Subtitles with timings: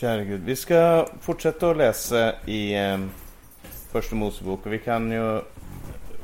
[0.00, 2.98] Kära Gud, vi ska fortsätta att läsa i eh,
[3.92, 5.40] Första Mosebok och vi kan ju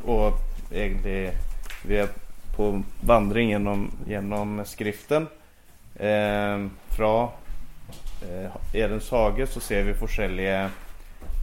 [0.05, 0.33] och
[0.73, 1.33] egentligen
[1.87, 2.09] vi är
[2.57, 5.27] på vandring genom, genom skriften
[5.95, 7.29] eh, från
[8.23, 10.71] eh, Edens hage så ser vi olika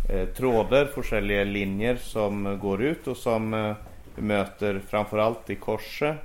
[0.09, 3.75] eh, trådar, olika linjer som går ut och som eh,
[4.15, 6.17] vi möter framförallt i korset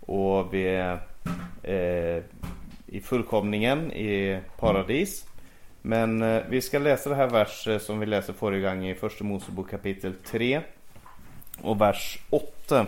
[0.00, 0.78] och vid,
[1.62, 2.22] eh,
[2.86, 5.26] i fullkomningen i paradis.
[5.82, 8.94] Men eh, vi ska läsa det här verset eh, som vi läste förra gången i
[8.94, 10.60] Första Mosebok kapitel 3
[11.62, 12.86] och vers 8.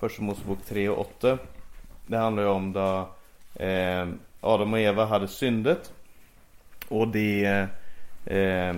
[0.00, 1.38] Första Mosebok 3 och 8.
[2.06, 3.08] Det handlar ju om då
[3.64, 4.08] eh,
[4.40, 5.92] Adam och Eva hade syndet
[6.88, 7.66] och de eh,
[8.36, 8.76] eh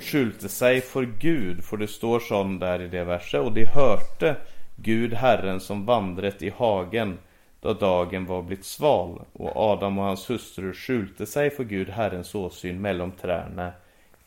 [0.00, 4.36] skylte sig för Gud, för det står sån där i det verset, och de hörte
[4.76, 7.18] Gud Herren som vandret i hagen
[7.62, 12.34] då dagen var blivit sval och Adam och hans hustru skjulte sig för Gud Herrens
[12.34, 13.72] åsyn mellan träna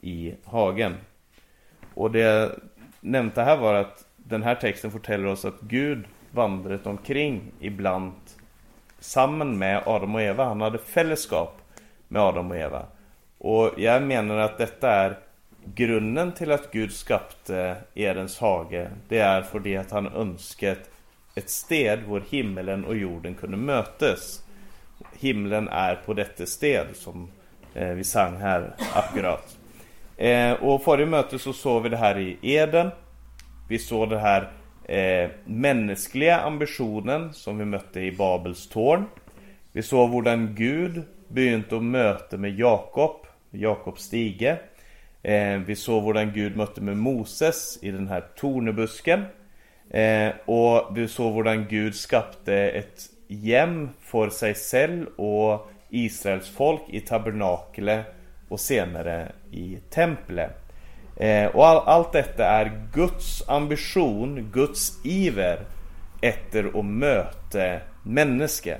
[0.02, 0.96] i hagen.
[1.94, 2.52] Och det jag
[3.02, 8.14] nämnde här var att den här texten fortäller oss att Gud vandrat omkring ibland
[9.00, 10.46] samman med Adam och Eva.
[10.46, 11.62] Han hade fällskap
[12.08, 12.86] med Adam och Eva.
[13.38, 15.18] Och jag menar att detta är
[15.66, 18.90] grunden till att Gud skapte Edens hage.
[19.08, 20.90] Det är för det att han önskat
[21.36, 24.44] ett sted hvor himmelen och jorden kunde mötas.
[25.20, 27.32] Himlen är på detta sted som
[27.74, 29.58] eh, vi sang här akkurat.
[30.18, 32.92] Eh, och förra mötet så såg vi det här i Eden.
[33.70, 34.52] Vi såg det här
[34.86, 39.06] eh, mänskliga ambitionen som vi mötte i Babels torn.
[39.72, 44.58] Vi såg hur Gud begynte att möta med Jakob, Jakobs stige.
[45.24, 49.26] Eh, vi såg hur Gud mötte med Moses i den här tornebusken.
[49.90, 53.10] Eh, och du såg hur Gud skapte ett
[53.44, 58.06] hem för sig själv och Israels folk i tabernaklet
[58.50, 60.66] och senare i templet.
[61.18, 65.60] Eh, och all, allt detta är Guds ambition, Guds iver
[66.22, 68.78] efter att möta människa.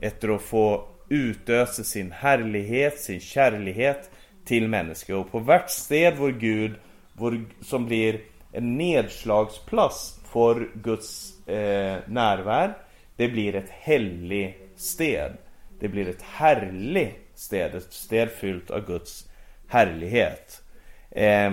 [0.00, 4.10] Efter att få utösa sin härlighet, sin kärlighet
[4.44, 5.16] till människa.
[5.16, 6.74] Och på vart sted vår Gud,
[7.12, 8.20] vår, som blir
[8.52, 12.72] en nedslagsplats för Guds eh, närvaro.
[13.16, 15.32] Det blir ett heligt sted.
[15.80, 19.28] Det blir ett härligt sted, ett sted fyllt av Guds
[19.68, 20.62] härlighet.
[21.10, 21.52] Eh,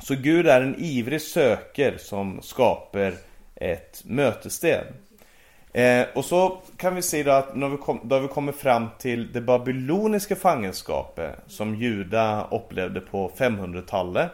[0.00, 3.14] så Gud är en ivrig söker som skapar
[3.54, 4.84] ett mötessted.
[5.72, 8.86] Eh, och så kan vi se då att när vi, kom, då vi kommer fram
[8.98, 14.30] till det babyloniska fangenskapet som Juda upplevde på 500-talet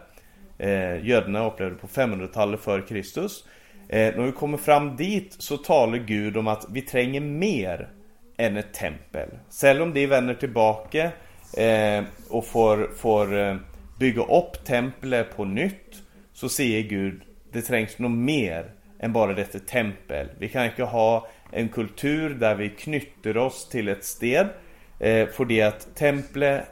[0.64, 3.44] eh, judarna upplevde på 500-talet före Kristus.
[3.88, 7.88] Eh, när vi kommer fram dit så talar Gud om att vi tränger mer
[8.36, 9.28] än ett tempel.
[9.48, 11.10] Selv om de vänder tillbaka
[11.56, 13.56] eh, och får, får eh,
[13.98, 16.02] bygga upp templet på nytt
[16.32, 20.28] så säger Gud det trängs nog mer än bara detta tempel.
[20.38, 24.46] Vi kan inte ha en kultur där vi knyter oss till ett sted
[25.00, 26.64] eh, för det att templet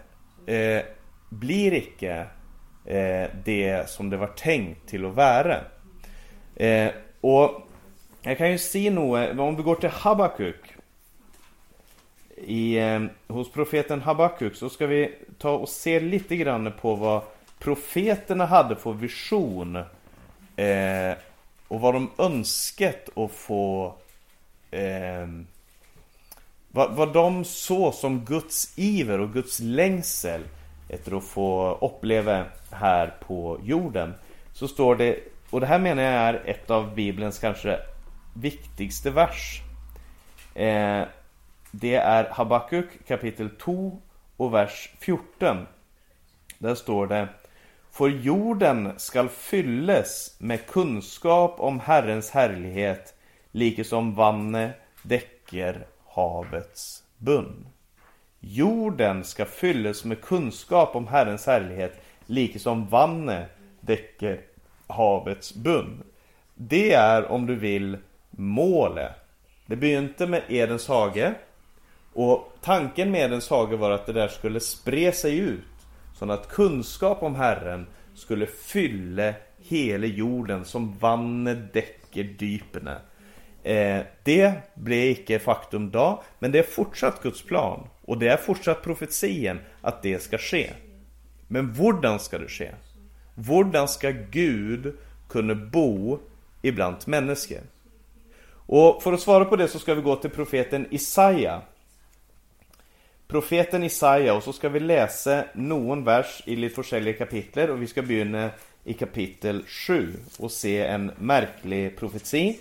[0.46, 0.82] eh,
[1.28, 2.26] blir icke
[2.84, 5.60] eh, det som det var tänkt till att vara.
[6.56, 7.68] Eh, och
[8.22, 10.60] jag kan ju se något, eh, om vi går till Habakuk.
[12.36, 17.22] I, eh, hos profeten Habakuk så ska vi ta och se lite grann på vad
[17.58, 19.76] profeterna hade för vision.
[20.56, 21.12] Eh,
[21.68, 23.94] och vad de önskat att få
[24.70, 25.26] eh,
[26.68, 30.42] vad, vad de såg som Guds iver och Guds längsel
[30.88, 34.14] efter att få uppleva här på jorden.
[34.52, 35.18] Så står det,
[35.50, 37.78] och det här menar jag är ett av Bibelns kanske
[38.34, 39.60] viktigaste vers.
[40.54, 41.02] Eh,
[41.70, 43.98] det är Habakuk kapitel 2
[44.36, 45.66] och vers 14.
[46.58, 47.28] Där står det
[47.90, 53.14] För jorden skall fylles med kunskap om Herrens härlighet,
[53.50, 57.66] likesom vannet däcker havets bunn.
[58.44, 63.48] Jorden ska fyllas med kunskap om Herrens härlighet, likesom vanne vannet
[63.80, 64.40] däcker
[64.86, 66.02] havets bunn.
[66.54, 67.98] Det är, om du vill,
[68.30, 69.12] målet.
[69.66, 71.34] Det begynte med Edens hage.
[72.12, 75.60] Och tanken med Edens hage var att det där skulle spre sig ut.
[76.14, 82.96] Så att kunskap om Herren skulle fylla hela jorden som vannet däcker dypene.
[83.62, 87.88] Eh, det blev icke faktum då, men det är fortsatt Guds plan.
[88.04, 90.70] Och det är fortsatt profetien att det ska ske.
[91.48, 92.70] Men hur ska det ske?
[93.34, 94.96] Hur ska Gud
[95.28, 96.18] kunna bo
[96.62, 97.60] ibland människor?
[98.66, 101.60] Och för att svara på det så ska vi gå till profeten Isaia.
[103.28, 107.86] profeten Isaia och så ska vi läsa någon vers i lite olika kapitel och vi
[107.86, 108.50] ska börja
[108.84, 112.54] i kapitel 7 och se en märklig profetia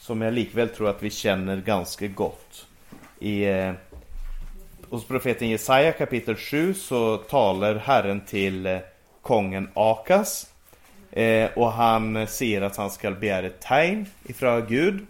[0.00, 2.66] som jag likväl tror att vi känner ganska gott.
[3.18, 3.72] I, eh,
[4.88, 8.78] hos profeten Jesaja kapitel 7 så talar Herren till eh,
[9.22, 10.46] kungen Akas
[11.12, 15.06] eh, och han säger att han ska begära ett tegn ifrån Gud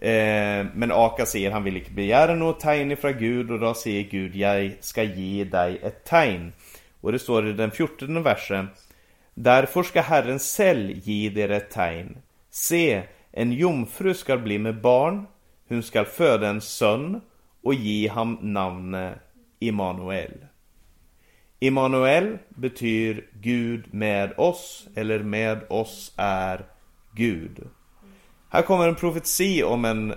[0.00, 4.02] Eh, men Aka säger han vill inte begära något tegn ifrån Gud och då säger
[4.02, 6.52] Gud jag ska ge dig ett tegn.
[7.00, 8.68] Och det står i den fjortonde versen
[9.34, 12.18] Därför ska Herren själv ge er ett tegn.
[12.50, 13.02] Se,
[13.38, 15.26] en jomfru ska bli med barn,
[15.68, 17.20] hon ska föda en son
[17.62, 19.18] och ge ham namnet
[19.58, 20.32] Immanuel.
[21.58, 26.64] Immanuel betyder Gud med oss, eller med oss är
[27.12, 27.68] Gud.
[28.48, 30.14] Här kommer en profetia om, en,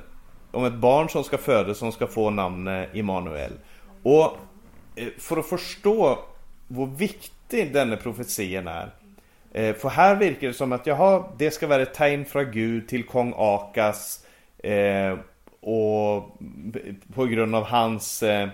[0.52, 3.52] om ett barn som ska födas som ska få namnet Immanuel.
[4.04, 4.38] Och
[4.96, 6.20] eh, för att förstå
[6.68, 8.99] hur viktig denna profetian är.
[9.52, 12.88] Eh, för här verkar det som att jaha, det ska vara ett tegn från Gud
[12.88, 14.26] till kung Akas.
[14.58, 15.18] Eh,
[15.60, 16.38] och
[17.14, 18.50] på grund av hans eh,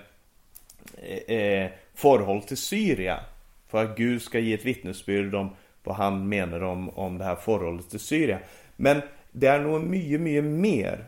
[1.27, 3.19] eh, förhåll till Syria.
[3.67, 5.49] För att Gud ska ge ett vittnesbörd om
[5.83, 8.39] vad han menar om, om det här förhållet till Syria.
[8.75, 9.01] Men
[9.31, 11.05] det är nog mycket, mycket mer.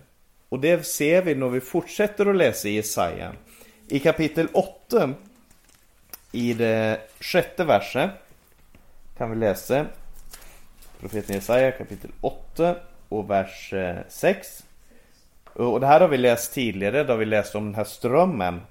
[0.50, 3.33] Och det ser vi när vi fortsätter att läsa i Jesaja.
[3.88, 5.13] I kapitel 8,
[6.31, 8.10] i det sjätte verset,
[9.18, 9.86] kan vi läsa
[11.00, 12.75] profeten Jesaja kapitel 8
[13.10, 14.64] och vers eh, 6.
[15.54, 18.62] Och det här har vi läst tidigare, då har vi läst om den här strömmen.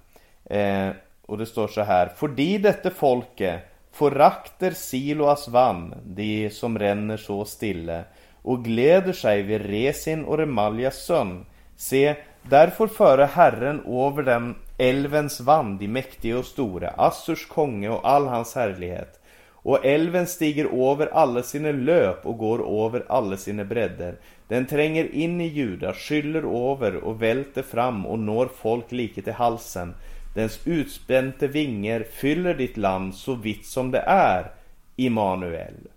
[0.44, 0.88] Eh,
[1.26, 2.12] och det står så här.
[2.16, 3.60] Fordi dette folket
[3.92, 8.04] forakter Siloas vann, de som ränner så stille
[8.42, 11.46] och gläder sig vid Resin och Remaljas son.
[11.76, 18.08] Se, därför före Herren över dem älvens vann, de mäktiga och stora, Assurs konge och
[18.08, 19.20] all hans härlighet.
[19.66, 24.16] Och älven stiger över alla sina löp och går över alla sina bredder.
[24.48, 29.32] Den tränger in i Juda, skyller över och välter fram och når folk lika till
[29.32, 29.94] halsen.
[30.34, 34.50] Dens utspänte vingar fyller ditt land så vitt som det är,
[34.96, 35.88] Immanuel.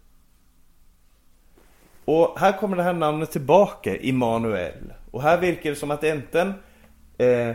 [2.06, 4.94] Och här kommer det här namnet tillbaka, Immanuel.
[5.12, 6.54] Och här verkar det som att enten
[7.18, 7.51] eh,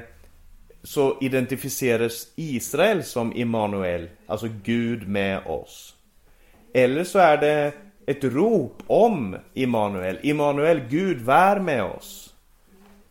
[0.83, 5.95] så identifieras Israel som Immanuel, alltså Gud med oss.
[6.77, 7.73] Eller så är det
[8.07, 12.35] ett rop om Immanuel, Immanuel, Gud vär med oss.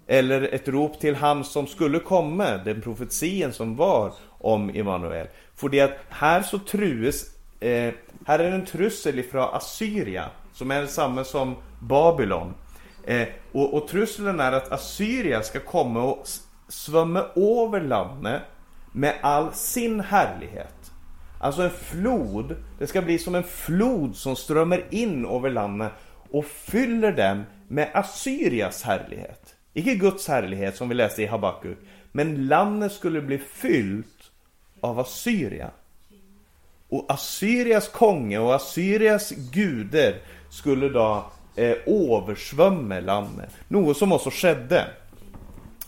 [0.07, 5.27] Eller ett rop till han som skulle komma, den profetien som var om Immanuel.
[5.56, 7.25] För det att här så trues,
[7.60, 7.94] eh,
[8.25, 12.54] här är en trussel ifrån Assyria som är detsamma som Babylon.
[13.04, 16.27] Eh, och, och trusseln är att Assyria ska komma och
[16.68, 18.42] svämma över landet
[18.92, 20.82] med all sin härlighet.
[21.44, 25.92] Alltså en flod, det ska bli som en flod som strömmar in över landet
[26.31, 29.56] och fyller den med Assyrias härlighet.
[29.74, 31.78] Icke Guds härlighet som vi läste i Habakuk,
[32.12, 34.31] men landet skulle bli fyllt
[34.81, 35.72] av Assyria.
[36.90, 41.25] Och Assyrias konge och Assyrias guder skulle då
[41.56, 43.51] eh, översvämma landet.
[43.68, 44.88] Något som också skedde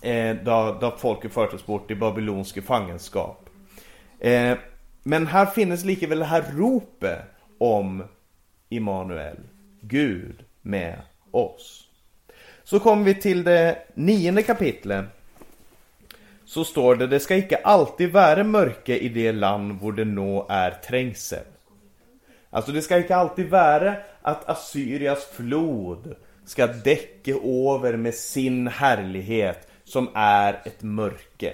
[0.01, 3.49] eh, då, då folket fördes bort i babylonsk fångenskap.
[4.19, 4.57] Eh,
[5.07, 7.19] men här finns likaväl det här ropet
[7.57, 8.03] om
[8.69, 9.37] Immanuel,
[9.81, 11.87] Gud med oss.
[12.63, 15.05] Så kommer vi till det nionde kapitlet.
[16.45, 20.45] Så står det, det ska icke alltid vara mörke i det land hvor det nå
[20.49, 21.45] är trängsel.
[22.49, 29.67] Alltså det ska icke alltid vara att Assyrias flod ska däcka över med sin härlighet
[29.83, 31.53] som är ett mörke.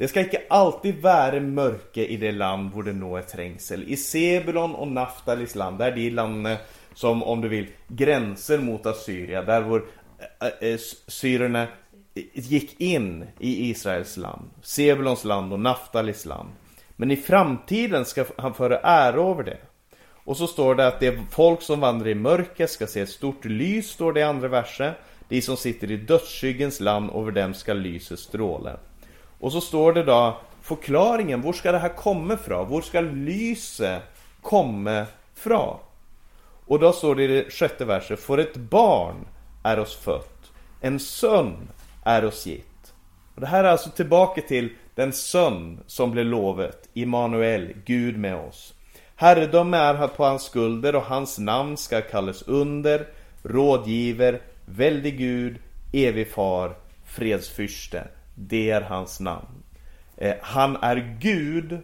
[0.00, 3.84] Det ska icke alltid vara mörke i det land hvor det nå är trängsel.
[3.88, 6.56] I Sebulon och Naftalis land, där är de landen
[6.94, 9.84] som om du vill gränser mot Assyria, där vår
[10.18, 11.66] äh, eh, eh, eh, syrierna
[12.32, 14.50] gick in i Israels land.
[14.62, 16.48] Sebulons land och Naftalis land.
[16.96, 19.58] Men i framtiden ska han föra ära över det.
[20.24, 23.44] Och så står det att det folk som vandrar i mörker ska se ett stort
[23.44, 24.94] lys, står det i andra versen.
[25.28, 28.78] De som sitter i dödsskyggens land, över dem ska lyset stråla.
[29.40, 32.68] Och så står det då förklaringen, var ska det här komma ifrån?
[32.68, 34.02] Var ska lyset
[34.42, 35.06] komma
[35.36, 35.76] ifrån?
[36.66, 39.26] Och då står det i det sjätte verset, för ett barn
[39.62, 41.68] är oss fött, en son
[42.04, 42.92] är oss gitt.
[43.34, 48.36] Och det här är alltså tillbaka till den son som blev lovet, Immanuel, Gud med
[48.36, 48.74] oss.
[49.16, 53.06] Herredöme är på hans skulder och hans namn ska kallas under,
[53.42, 55.56] rådgiver, väldig Gud,
[55.92, 56.74] evig far,
[57.06, 58.04] fredsfyrste.
[58.42, 59.62] Det är hans namn.
[60.16, 61.78] Eh, han är Gud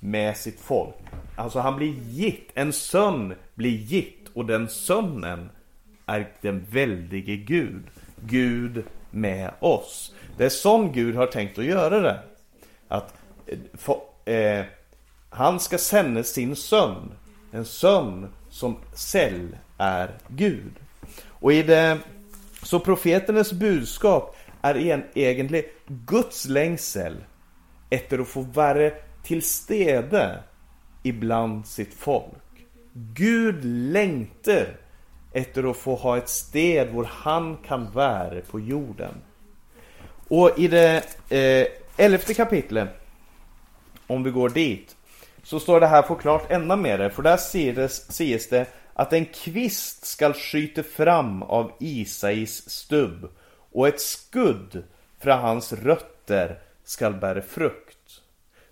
[0.00, 0.94] med sitt folk.
[1.36, 5.50] Alltså han blir gitt, en son blir gitt och den sonen
[6.06, 7.82] är den väldige Gud.
[8.26, 10.14] Gud med oss.
[10.36, 12.20] Det är sån Gud har tänkt att göra det.
[12.88, 13.14] Att
[14.24, 14.64] eh, eh
[15.30, 17.12] han ska sända sin son.
[17.52, 20.72] En son som själv är Gud.
[21.28, 21.98] Och i det,
[22.62, 27.16] så profeternas budskap är egentligen Guds längsel
[27.90, 28.90] efter att få vara
[29.22, 30.42] till stede
[31.02, 32.66] ibland sitt folk.
[32.92, 34.76] Gud längtar
[35.32, 39.14] efter att få ha ett sted hvor han kan vara på jorden.
[40.28, 41.66] Och i det eh,
[42.04, 42.88] elfte kapitlet,
[44.06, 44.96] om vi går dit,
[45.42, 47.36] så står det här förklart ända mer, för där
[48.12, 53.28] sägs det att en kvist skall skjuta fram av Isais stubb
[53.72, 54.82] och ett skudd
[55.18, 58.22] från hans rötter skall bära frukt.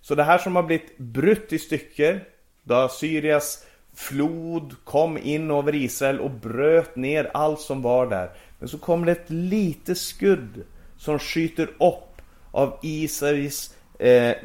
[0.01, 2.19] Så det här som har blivit brutt i stycken,
[2.63, 8.31] då Assyrias flod kom in över Israel och bröt ner allt som var där.
[8.59, 10.63] Men så kommer det ett litet skudd
[10.97, 14.35] som skjuter upp av Israels eh,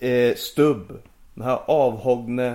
[0.00, 0.98] eh, stubb.
[1.34, 2.46] Den här avhoggna,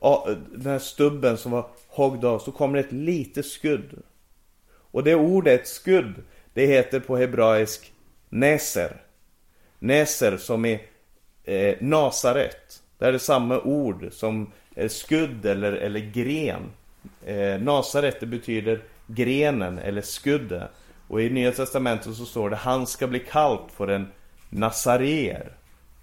[0.00, 4.02] eh, den här stubben som var hoggd av, så kommer det ett litet skudd.
[4.92, 6.14] Och det ordet skudd,
[6.54, 7.92] det heter på hebraisk
[8.28, 8.96] neser.
[9.78, 10.80] Neser som är
[11.44, 12.82] eh, Nasaret.
[12.98, 16.70] Det är samma ord som eh, skudd eller, eller gren.
[17.24, 20.68] Eh, Nasaret det betyder grenen eller skudde.
[21.08, 24.06] Och i Nya Testamentet så står det han ska bli kallt för en
[24.50, 25.52] Nazareer.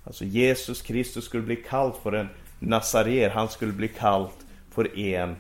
[0.04, 2.30] Alltså Jesus Kristus skulle bli kallt för en
[2.60, 3.30] Nazareer.
[3.30, 5.36] Han skulle bli kallt för en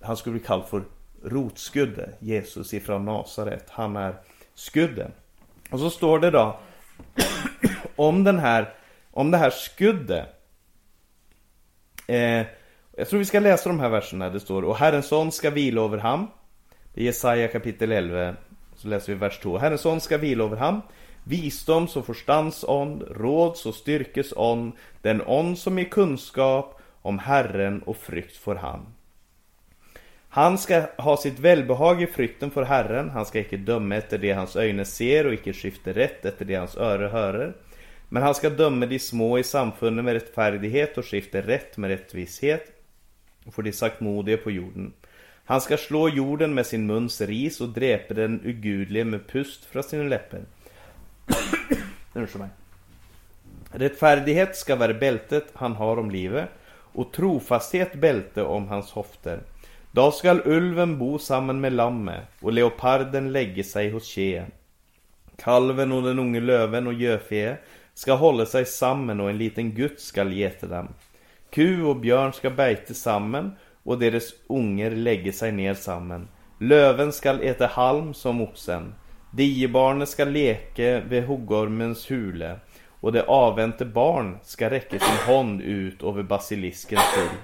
[0.00, 0.82] han skulle bli kallt för
[1.24, 3.64] rotskudde, Jesus ifrån Nasaret.
[3.68, 4.14] Han är
[4.54, 5.12] skudden.
[5.70, 6.58] Och så står det då
[7.96, 8.74] om den här,
[9.10, 10.26] om det här skudde.
[12.06, 12.46] Eh,
[12.96, 14.30] jag tror vi ska läsa de här verserna.
[14.30, 16.30] Det står Och Herrens son ska vila över ham.
[16.94, 18.34] Det är Jesaja kapitel 11.
[18.76, 19.58] Så läser vi vers 2.
[19.58, 20.80] Herrens son ska vila över ham.
[21.24, 28.36] Visdoms och förstandsånd, råds och styrkesånd, den ånd som är kunskap om Herren och frykt
[28.36, 28.86] för han.
[30.34, 34.32] Han ska ha sitt välbehag i frykten för Herren, han ska icke döma efter det
[34.32, 37.54] hans ögon ser och icke skifta rätt efter det hans öre hörer.
[38.08, 42.64] Men han ska döma de små i samfundet med rättfärdighet och skifta rätt med rättvishet
[43.52, 44.92] för de saktmodiga på jorden.
[45.44, 49.82] Han ska slå jorden med sin muns ris och dräpa den ugudlige med pust från
[49.82, 50.40] sina läppar.
[52.12, 52.48] mig.
[53.70, 56.48] Rättfärdighet ska vara bältet han har om livet
[56.92, 59.40] och trofasthet bälte om hans hofter.
[59.94, 64.50] Då skall ulven bo samman med lammet och leoparden lägga sig hos tjeen.
[65.36, 67.56] Kalven och den unge löven och göfe
[67.94, 70.88] ska hålla sig samman och en liten gutt skall geta dem.
[71.50, 76.28] Ku och björn ska bejta samman och deras unger lägga sig ner samman.
[76.58, 78.94] Löven skall äta halm som oxen.
[79.30, 82.56] Diebarnet ska leka vid huggormens hule
[83.00, 87.38] och det avvänte barn ska räcka sin hand ut över basiliskens hull.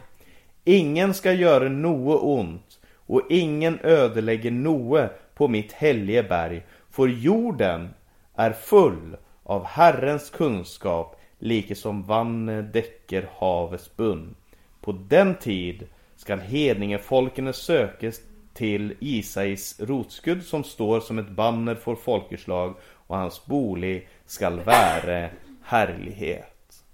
[0.64, 7.88] Ingen ska göra något ont och ingen ödelägger något på mitt helige berg för jorden
[8.34, 14.34] är full av Herrens kunskap like som vannet däcker havets bunn.
[14.80, 15.86] På den tid
[16.16, 18.20] skall hedningefolken sökes
[18.54, 22.74] till Isais rotskudd som står som ett banner för folkeslag
[23.06, 25.28] och hans bolig skall vara
[25.62, 26.84] härlighet.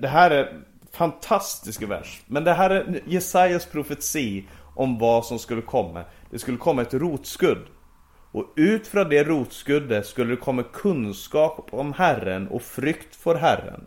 [0.00, 2.22] Det här är fantastiska vers.
[2.26, 4.42] Men det här är Jesajas profetia
[4.74, 6.04] om vad som skulle komma.
[6.30, 7.66] Det skulle komma ett rotskudd.
[8.32, 13.86] Och ut från det rotskuddet skulle det komma kunskap om Herren och frykt för Herren.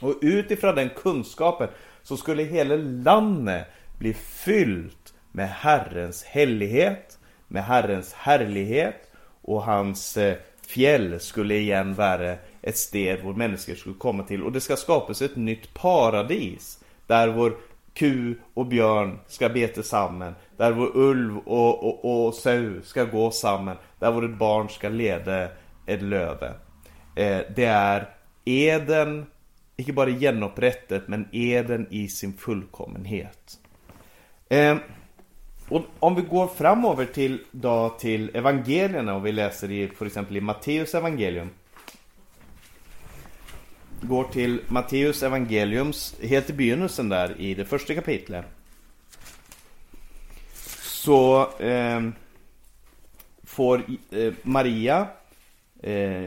[0.00, 1.68] Och utifrån den kunskapen
[2.02, 3.66] så skulle hela landet
[3.98, 7.18] bli fyllt med Herrens hellighet,
[7.48, 9.10] med Herrens härlighet
[9.42, 12.36] och hans eh, fjäll skulle igen vara
[12.68, 14.42] ett sted vår människor skulle komma till.
[14.42, 17.56] Och det ska skapas ett nytt paradis där vår
[17.94, 23.30] ku och björn ska beta samman där vår ulv och, och, och sau ska gå
[23.30, 25.48] samman där vårt barn ska leda
[25.86, 26.54] ett löve.
[27.14, 28.08] Eh, det är
[28.44, 29.26] eden
[29.76, 33.58] inte bara genopprättet men eden i sin fullkommenhet.
[34.48, 34.76] Eh,
[35.68, 40.36] och om vi går framöver till, då, till evangelierna och vi läser i, för exempel
[40.36, 41.50] i Matteus evangelium
[44.02, 48.44] går till Matteus evangeliums, helt i begynnelsen där i det första kapitlet.
[50.82, 52.08] Så eh,
[53.44, 55.06] får eh, Maria
[55.82, 56.24] eh,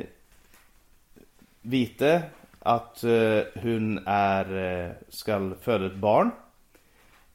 [1.61, 2.23] vite
[2.59, 6.31] att eh, hon är, eh, ska föda ett barn.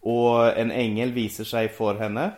[0.01, 2.31] Och en ängel visar sig för henne.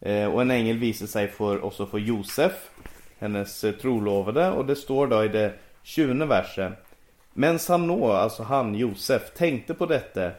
[0.00, 2.70] Eh, och en ängel visar sig för, också för Josef,
[3.18, 4.50] hennes eh, trolovade.
[4.50, 6.72] Och det står då i det 20 versen.
[7.40, 10.30] Men han alltså han Josef, tänkte på detta.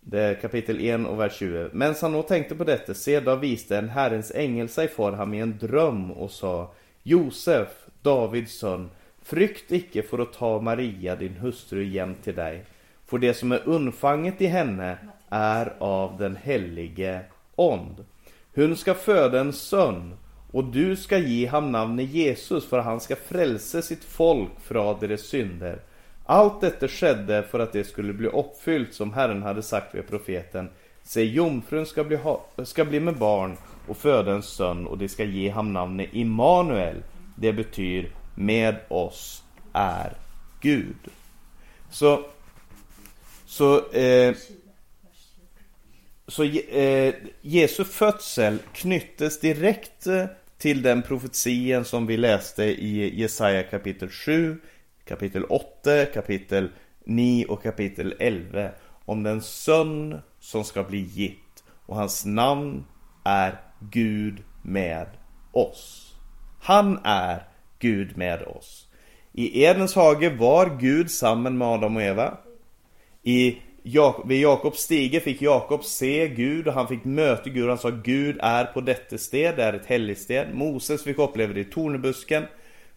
[0.00, 1.70] Det är kapitel 1 och vers 20.
[1.72, 5.58] Men han tänkte på detta, sedan visste en Herrens ängel sig för ham i en
[5.58, 6.72] dröm och sa
[7.02, 7.68] Josef,
[8.02, 8.90] Davids son,
[9.22, 12.64] frykt icke för att ta Maria, din hustru, igen till dig.
[13.06, 14.98] För det som är undfanget i henne
[15.28, 17.20] är av den helige
[17.54, 18.04] ond.
[18.54, 20.14] Hon ska föda en son
[20.52, 25.20] och du ska ge ham namnet Jesus för han ska frälsa sitt folk från deras
[25.20, 25.80] synder.
[26.30, 30.70] Allt detta skedde för att det skulle bli uppfyllt som Herren hade sagt vid profeten.
[31.02, 32.18] Se, jomfrun ska bli,
[32.64, 33.56] ska bli med barn
[33.86, 37.02] och föda en son och det ska ge ham namnet Immanuel.
[37.36, 39.42] Det betyder med oss
[39.72, 40.12] är
[40.60, 40.96] Gud.
[41.90, 42.24] Så,
[43.46, 44.34] så, eh,
[46.26, 50.06] så eh, Jesu födsel knyttes direkt
[50.58, 54.60] till den profetian som vi läste i Jesaja kapitel 7,
[55.08, 56.68] kapitel 8, kapitel
[57.04, 58.70] 9 och kapitel 11
[59.04, 62.84] om den son som ska bli gitt och hans namn
[63.24, 65.06] är Gud med
[65.52, 66.14] oss.
[66.60, 67.42] Han är
[67.78, 68.88] Gud med oss.
[69.32, 72.36] I Edens hage var Gud samman med Adam och Eva.
[73.22, 73.58] I
[74.24, 77.68] vid Jakobs stige fick Jakob se Gud och han fick möta Gud.
[77.68, 80.54] Han sa Gud är på detta sted, det är ett heligt sted.
[80.54, 82.44] Moses fick uppleva det i tornebusken.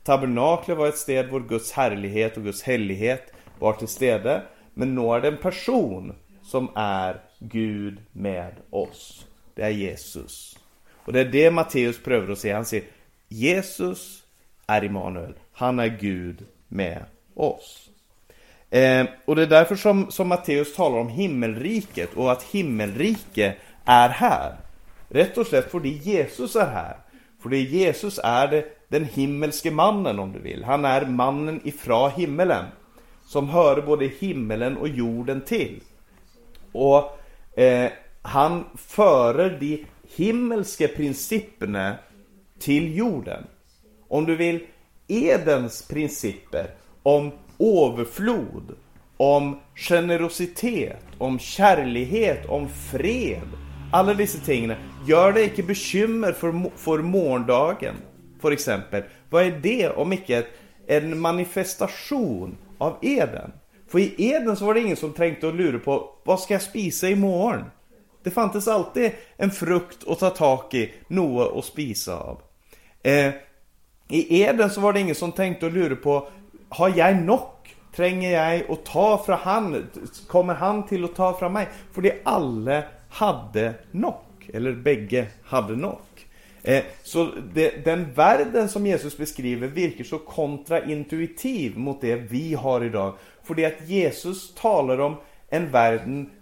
[0.03, 4.41] Tabernaklet var ett sted där Guds härlighet och Guds helighet var till stede.
[4.74, 9.25] Men nu är det en person som är Gud med oss.
[9.55, 10.60] Det är Jesus.
[11.05, 12.51] Och det är det Matteus prövar att se.
[12.51, 12.86] Han säger
[13.27, 14.24] Jesus
[14.67, 15.34] är Immanuel.
[15.53, 17.89] Han är Gud med oss.
[18.70, 24.09] Eh, och det är därför som, som Matteus talar om himmelriket och att himmelrike är
[24.09, 24.55] här.
[25.09, 26.98] Rätt och slätt för det Jesus är här.
[27.42, 30.63] För det Jesus är det, den himmelske mannen om du vill.
[30.63, 32.65] Han är mannen ifrån himmelen.
[33.25, 35.81] Som hör både himmelen och jorden till.
[36.71, 37.19] Och
[37.59, 41.95] eh, han förer de himmelska principerna
[42.59, 43.43] till jorden.
[44.07, 44.59] Om du vill,
[45.07, 46.67] Edens principer
[47.03, 48.75] om överflod,
[49.17, 53.47] om generositet, om kärlighet, om fred.
[53.91, 54.71] Alla dessa ting
[55.07, 57.95] gör dig inte bekymmer för, för morgondagen,
[58.41, 59.03] för exempel.
[59.29, 60.45] Vad är det om inte
[60.87, 63.51] en manifestation av Eden?
[63.87, 66.61] För i Eden så var det ingen som tänkte och lura på vad ska jag
[66.61, 67.63] spisa imorgon?
[68.23, 72.41] Det fanns alltid en frukt att ta tag i, något att spisa av.
[73.03, 73.33] Eh,
[74.09, 76.27] I Eden så var det ingen som tänkte och lura på
[76.69, 77.75] har jag nock?
[77.95, 79.89] Tränger jag att ta från han?
[80.27, 81.67] Kommer han till att ta från mig?
[81.91, 86.10] För det alla hade nock, Eller bägge hade nock.
[86.63, 92.83] Eh, så det, den världen som Jesus beskriver virker så kontraintuitiv mot det vi har
[92.83, 93.15] idag.
[93.43, 95.15] För det att Jesus talar om
[95.50, 96.01] en värld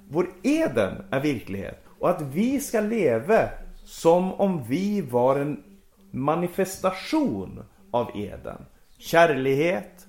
[0.09, 1.83] vår Eden är verklighet.
[1.99, 3.49] Och att vi ska leva
[3.85, 5.63] som om vi var en
[6.11, 8.65] manifestation av Eden.
[8.97, 10.07] Kärlighet,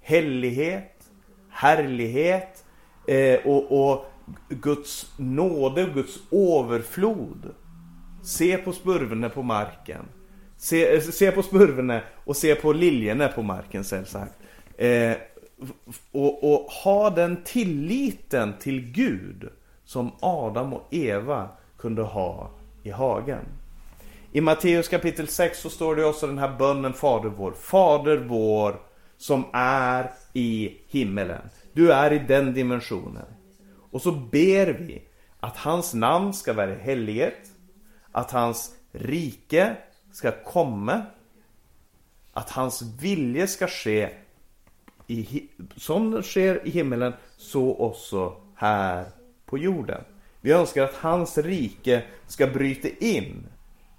[0.00, 1.10] helighet,
[1.50, 2.64] härlighet
[3.08, 4.04] eh, och, och
[4.48, 7.54] Guds nåde, Guds överflod.
[8.28, 10.04] Se på spurvene på marken.
[10.56, 14.32] Se, se på spurvene och se på liljorna på marken sagt.
[14.76, 15.16] Eh,
[16.12, 19.48] och, och ha den tilliten till Gud
[19.84, 22.50] som Adam och Eva kunde ha
[22.82, 23.44] i hagen.
[24.32, 27.52] I Matteus kapitel 6 så står det också den här bönen Fader vår.
[27.52, 28.80] Fader vår
[29.16, 31.42] som är i himmelen.
[31.72, 33.26] Du är i den dimensionen.
[33.90, 35.02] Och så ber vi
[35.40, 37.47] att hans namn ska vara heligt,
[38.18, 39.76] att hans rike
[40.12, 41.02] ska komma,
[42.32, 44.10] att hans vilje ska ske
[45.06, 49.04] i, som den sker i himmelen, så också här
[49.46, 50.00] på jorden.
[50.40, 53.46] Vi önskar att hans rike ska bryta in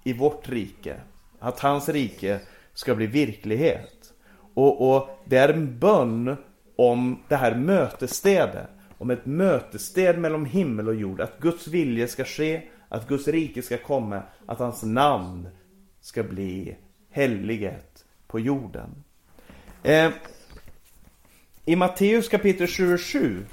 [0.04, 0.96] i vårt rike.
[1.38, 2.40] Att hans rike
[2.74, 4.12] ska bli verklighet.
[4.54, 6.36] Och, och det är en bön
[6.76, 8.68] om det här mötesstedet.
[8.98, 11.20] Om ett mötessted mellan himmel och jord.
[11.20, 15.48] Att Guds vilja ska ske, att Guds rike ska komma, att hans namn
[16.00, 16.76] ska bli
[17.10, 19.04] helliget på jorden.
[19.82, 20.10] Eh,
[21.64, 23.44] I Matteus kapitel 27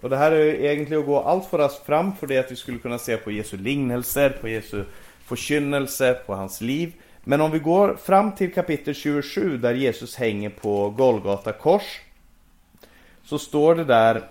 [0.00, 2.56] och det här är egentligen att gå allt för oss fram för det att vi
[2.56, 4.84] skulle kunna se på Jesu lignelser, på Jesu
[5.24, 6.92] förkynnelse, på hans liv.
[7.24, 12.00] Men om vi går fram till kapitel 27 där Jesus hänger på Golgata kors.
[13.22, 14.22] Så står det där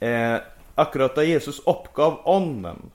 [0.00, 0.40] eh,
[0.74, 2.90] akkurat där Jesus uppgav ånden.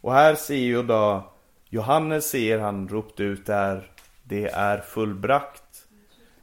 [0.00, 1.32] Och här ser ju då
[1.68, 3.90] Johannes ser han ropte ut där
[4.22, 5.86] det är fullbrakt.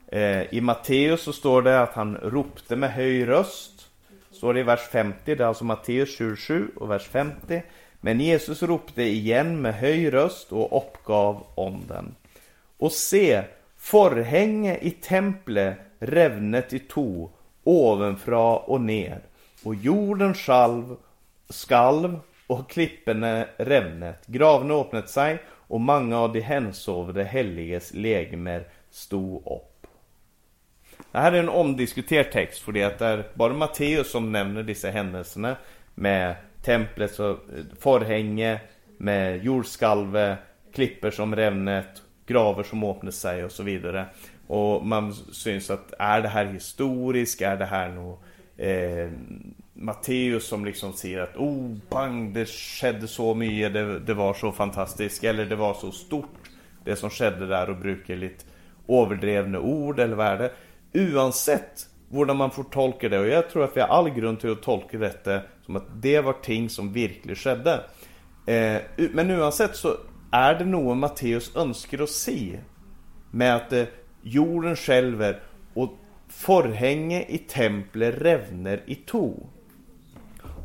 [0.07, 3.87] Eh, I Matteus så står det att han ropte med hög röst.
[4.31, 7.63] Står det i vers 50, det är alltså Matteus 27 och vers 50.
[8.01, 12.15] Men Jesus ropte igen med hög röst och uppgav ånden.
[12.77, 13.43] Och se,
[13.77, 17.29] förhänge i templet revnet i to,
[17.63, 19.21] ovanfra och ner,
[19.63, 20.95] och jorden skalv,
[21.49, 29.47] skalv och klippene revnet, gravene öppnade sig, och många av de hensovde helliges legemer stod
[29.47, 29.87] upp.
[31.11, 35.55] Det här är en omdiskuterad text, för det är bara Matteus som nämner dessa händelserna
[35.95, 37.37] med templet så eh,
[37.79, 38.59] förhänge
[38.97, 40.37] med jordskalve,
[40.73, 44.05] klipper som revnet, graver som öppnade sig och så vidare.
[44.47, 47.41] Och man syns att är det här historiskt?
[47.41, 48.23] Är det här något
[48.61, 49.09] eh,
[49.73, 54.51] Matteus som liksom ser att oh, bang, det skedde så mycket, det, det, var så
[54.51, 56.49] fantastiskt, eller det var så stort
[56.83, 58.45] det som skedde där och brukar lite
[58.87, 60.51] överdrivna ord eller vad är det?
[61.13, 64.51] Oavsett hur man får tolka det, och jag tror att vi har all grund till
[64.51, 67.83] att tolka detta som att det var ting som verkligen skedde.
[68.45, 68.81] Eh,
[69.13, 69.97] men oavsett så
[70.31, 72.59] är det något Matteus önskar att se
[73.31, 73.83] med att eh,
[74.21, 75.39] jorden skälver
[76.31, 79.33] Forhänge i templet revner i to.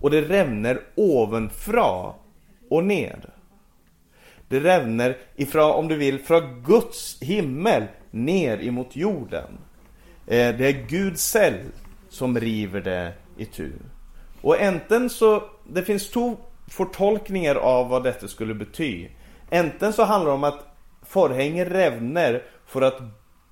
[0.00, 2.12] Och det revner ovanfra
[2.70, 3.30] och ner.
[4.48, 9.58] Det revner ifrån, om du vill, från Guds himmel ner emot jorden.
[10.26, 11.72] Eh, det är Gud själv
[12.08, 13.72] som river det i tu.
[14.40, 16.36] Och enten så, det finns två
[16.70, 19.08] förtolkningar av vad detta skulle bety.
[19.50, 20.66] Enten så handlar det om att
[21.02, 23.00] förhänget revner för att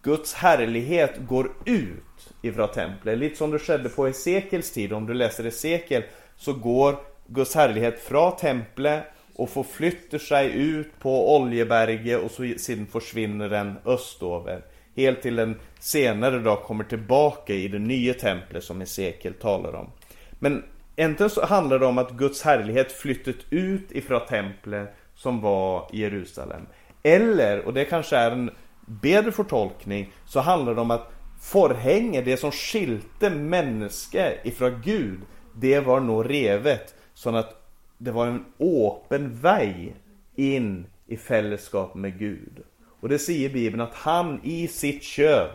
[0.05, 3.19] Guds härlighet går ut ifrån templet.
[3.19, 4.93] Lite som det skedde på Esekiels tid.
[4.93, 6.03] Om du läser Esekiel
[6.37, 12.87] så går Guds härlighet från templet och förflyttar sig ut på Oljeberget och så sen
[12.87, 14.65] försvinner den östover.
[14.97, 19.91] Helt till den senare då kommer tillbaka i det nya templet som Hesekiel talar om.
[20.39, 20.63] Men
[20.97, 26.01] Äntligen så handlar det om att Guds härlighet flyttat ut ifrån templet som var i
[26.01, 26.67] Jerusalem.
[27.03, 28.51] Eller, och det kanske är en
[28.87, 35.21] bedre förtolkning, så handlar det om att förhänge, det som skilte människa ifrån Gud,
[35.55, 36.95] det var nog revet.
[37.15, 37.65] Så att
[37.99, 39.97] det var en öppen väg
[40.35, 42.63] in i fällskap med Gud.
[43.01, 45.49] Och det säger Bibeln att han i sitt kön,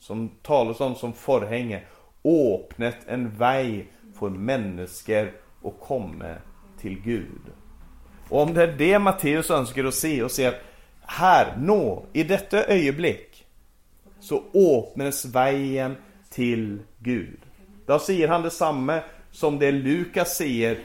[0.00, 1.82] som talas om som förhänge,
[2.24, 5.32] öppnat en väg för människor
[5.64, 6.34] att komma
[6.80, 7.42] till Gud.
[8.28, 10.60] Och om det är det Matteus önskar att se och se att
[11.06, 13.44] här, nå, i detta ögonblick
[14.20, 15.96] så öppnas vägen
[16.30, 17.38] till Gud.
[17.86, 20.78] Då säger han detsamma som det Lukas säger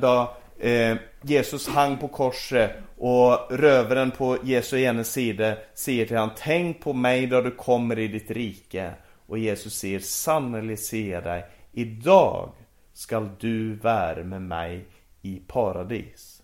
[0.00, 6.34] då, eh, Jesus hang på korset och rövaren på Jesu ena sida säger till honom
[6.38, 8.92] Tänk på mig då du kommer i ditt rike.
[9.26, 12.52] Och Jesus säger Sannerligen ser jag dig Idag
[12.92, 14.86] skall du vara med mig
[15.22, 16.42] i paradis.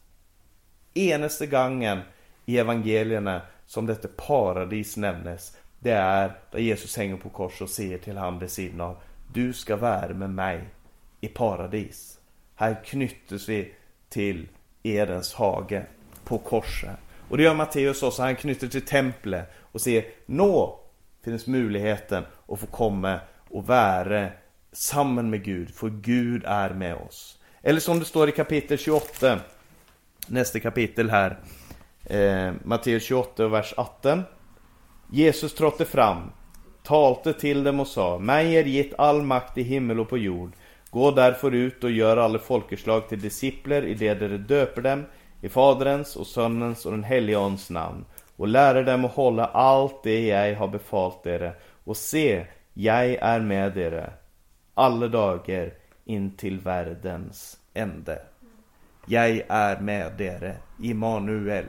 [0.95, 2.01] Enaste gången
[2.49, 7.99] i evangelierna som detta paradis nämnes, det är där Jesus hänger på kors och säger
[7.99, 8.97] till han vid sidan av,
[9.33, 10.65] du ska vara med mig
[11.21, 12.19] i paradis.
[12.55, 13.75] Här knyttes vi
[14.09, 14.49] till
[14.83, 15.87] Edens hage
[16.25, 16.97] på korset.
[17.29, 20.81] Och det gör Matteus också, han knyter till templet och säger, nå
[21.25, 24.29] finns möjligheten att få komma och vara
[24.73, 27.39] samman med Gud, för Gud är med oss.
[27.63, 29.41] Eller som det står i kapitel 28,
[30.27, 31.39] nästa kapitel här,
[32.09, 34.23] eh, Matteus 28, vers 18.
[35.11, 36.33] Jesus trådde fram,
[36.83, 40.53] talte till dem och sa, mig är gitt all makt i himmel och på jord.
[40.91, 45.05] Gå därför ut och gör alla folkeslag till discipler i det där döper dem
[45.41, 48.05] i Faderns och Sonens och den helige Andes namn
[48.37, 53.41] och lära dem att hålla allt det jag har befalt er och se, jag är
[53.41, 54.13] med er
[54.75, 55.73] alla dagar
[56.05, 58.23] in till världens ände.
[59.07, 61.65] Jag är med er, Immanuel.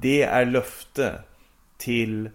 [0.00, 1.22] Det är löfte
[1.76, 2.30] till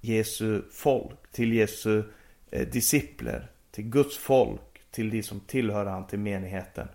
[0.00, 2.02] Jesu folk, till Jesu
[2.50, 6.88] eh, discipler, till Guds folk, till de som tillhör han, till menigheten.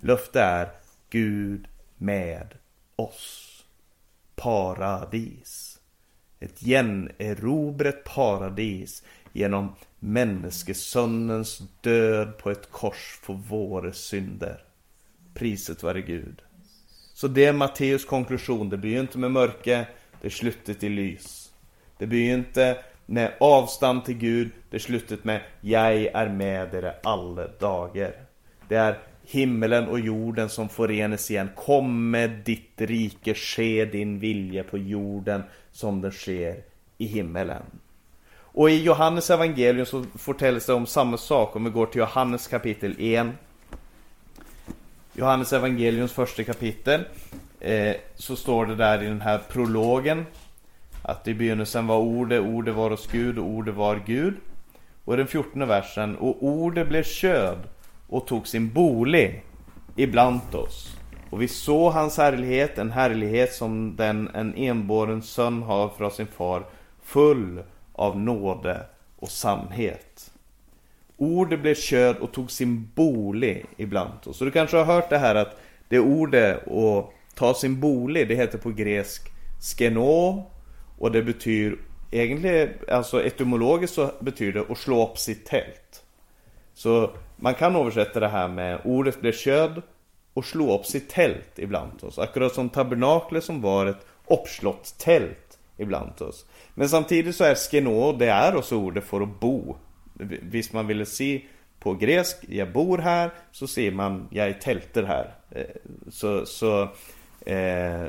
[0.00, 0.70] Löfte är
[1.10, 2.54] Gud med
[2.96, 3.64] oss.
[4.34, 5.78] Paradis.
[6.40, 14.64] Ett generobret paradis genom Människosonnens död på ett kors för våra synder.
[15.34, 16.42] Priset vare Gud.
[17.16, 18.68] Så det är Matteus konklusion.
[18.68, 19.86] Det blir inte med mörker.
[20.20, 21.52] det är slutet i lys.
[21.98, 27.46] Det inte med avstånd till Gud, det är slutet med Jag är med er alla
[27.46, 28.12] dagar.
[28.68, 31.50] Det är himmelen och jorden som förenas igen.
[31.56, 36.62] Kom med ditt rike, ske din vilja på jorden som den sker
[36.98, 37.62] i himmelen.
[38.38, 42.48] Och i Johannes evangelium så fortälls det om samma sak om vi går till Johannes
[42.48, 43.26] kapitel 1.
[45.18, 47.04] Johannes evangeliums första kapitel.
[47.60, 50.26] Eh, så står det där i den här prologen.
[51.02, 54.34] Att i begynnelsen var ordet, ordet var hos Gud och ordet var Gud.
[55.04, 56.16] Och i den fjortonde versen.
[56.16, 57.58] Och ordet blev köd
[58.08, 59.44] och tog sin bolig
[59.96, 60.96] ibland oss.
[61.30, 66.26] Och vi såg hans härlighet, en härlighet som den en enbåren son har från sin
[66.26, 66.64] far,
[67.02, 70.05] full av nåde och sannhet.
[71.16, 74.36] Ordet blev köd och tog sin bolig ibland oss.
[74.36, 78.34] Så du kanske har hört det här att det ordet och ta sin bolig, det
[78.34, 80.50] heter på grekisk skeno
[80.98, 81.78] och det betyder
[82.10, 86.04] egentligen, alltså etymologiskt så betyder det att slå upp sitt tält.
[86.74, 89.82] Så man kan översätta det här med ordet blev köd
[90.34, 92.18] och slå upp sitt tält ibland oss.
[92.18, 96.46] Akkurat som tabernaklet som var ett uppslått tält ibland oss.
[96.74, 99.76] Men samtidigt så är skeno, det är också ordet för att bo.
[100.42, 101.42] Visst man ville se
[101.78, 105.34] på gresk, jag bor här, så ser man, jag är tälter här.
[105.50, 105.64] Eh,
[106.08, 106.82] så, så
[107.46, 108.06] eh,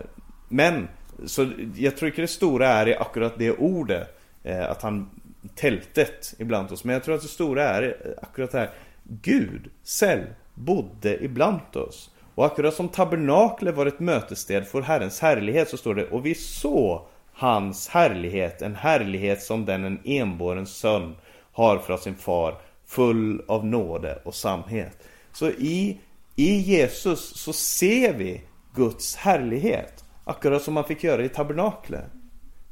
[0.50, 0.88] men,
[1.26, 5.10] så jag tror inte det stora är i akkurat det ordet, eh, att han
[5.56, 6.84] tältet ibland oss.
[6.84, 8.70] Men jag tror att det stora är eh, akkurat det här,
[9.04, 12.12] Gud själv bodde ibland oss.
[12.36, 16.36] Och akkurat som tabernaklet var ett mötessted för Herrens härlighet så står det och vi
[16.36, 17.02] såg
[17.34, 21.16] hans härlighet, en härlighet som den en enbåren son
[21.58, 24.98] har från sin far, full av nåde och samhet.
[25.34, 26.00] Så i,
[26.36, 28.42] i Jesus så ser vi
[28.76, 32.06] Guds härlighet, akkurat som man fick göra i tabernaklet.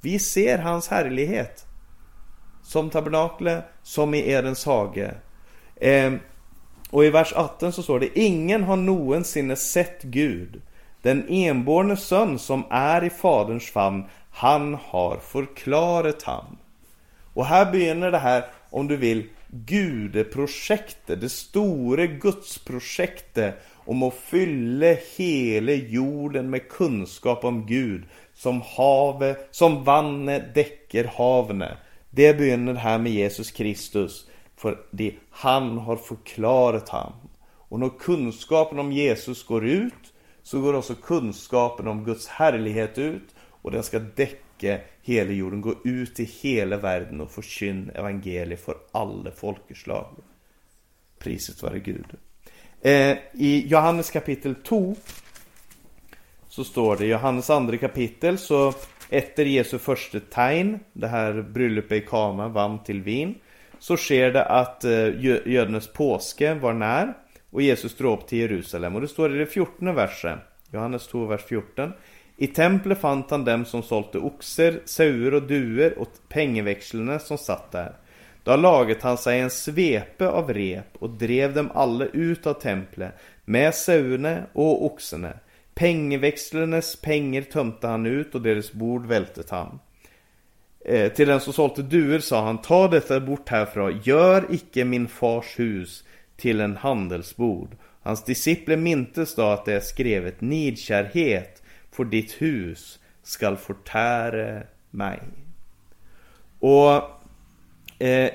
[0.01, 1.65] Vi ser hans härlighet.
[2.63, 5.15] Som tabernaklet, som i Edens hage.
[5.75, 6.13] Eh,
[6.89, 10.61] och i vers 18 så står det Ingen har någonsin sett Gud.
[11.01, 16.57] Den enborne son som är i faderns famn, han har förklarat han.
[17.35, 24.95] Och här begynner det här, om du vill, gudeprojektet, det stora gudsprojektet om att fylla
[25.15, 31.77] hela jorden med kunskap om Gud som havet, som vannet däcker havene.
[32.09, 34.27] Det börjar här med Jesus Kristus.
[34.57, 37.13] För det han har förklarat han.
[37.69, 43.35] Och när kunskapen om Jesus går ut så går också kunskapen om Guds härlighet ut
[43.61, 48.65] och den ska däcka täcka hela jorden, gå ut i hela världen och förkynna evangeliet
[48.65, 50.15] för alla folkeslag.
[51.19, 52.05] Priset vare Gud.
[52.81, 54.95] Eh, I Johannes kapitel 2
[56.47, 58.73] så står det, Johannes andra kapitel, så
[59.09, 63.35] efter Jesu första tegn, det här bröllopet i Kana, vann till vin,
[63.79, 67.13] så sker det att eh, judarnas påske var när
[67.49, 68.95] och Jesus drog upp till Jerusalem.
[68.95, 70.39] Och det står i det 14 versen,
[70.71, 71.91] Johannes 2, vers 14.
[72.37, 77.71] I templet fann han dem som sålde oxer, sauer och duer och pengeväxlarna som satt
[77.71, 77.95] där.
[78.43, 83.11] Då laget han sig en svepe av rep och drev dem alla ut av templet
[83.45, 85.33] med sauerna och oxarna.
[85.73, 89.79] Pengeväxlarnas pengar tömte han ut och deras bord vältet han.
[90.85, 95.07] Eh, till den som sålde duer sa han, ta detta bort härifrån, gör icke min
[95.07, 96.03] fars hus
[96.37, 97.75] till en handelsbord.
[98.01, 101.61] Hans discipler mintes då att det är skrevet nidkärhet
[101.95, 105.19] för ditt hus skall förtära mig.
[106.59, 106.93] Och
[107.99, 108.31] eh,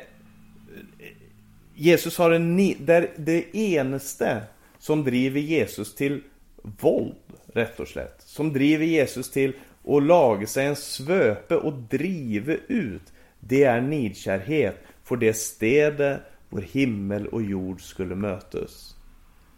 [1.75, 4.43] Jesus har en där det enaste
[4.79, 6.23] som driver Jesus till
[6.63, 7.15] våld,
[7.47, 8.23] rätt och slätt.
[8.23, 9.53] Som driver Jesus till
[9.85, 13.13] att laga sig en svöpe och driva ut.
[13.41, 18.97] Det är nidkärhet för det städe vår himmel och jord skulle mötas.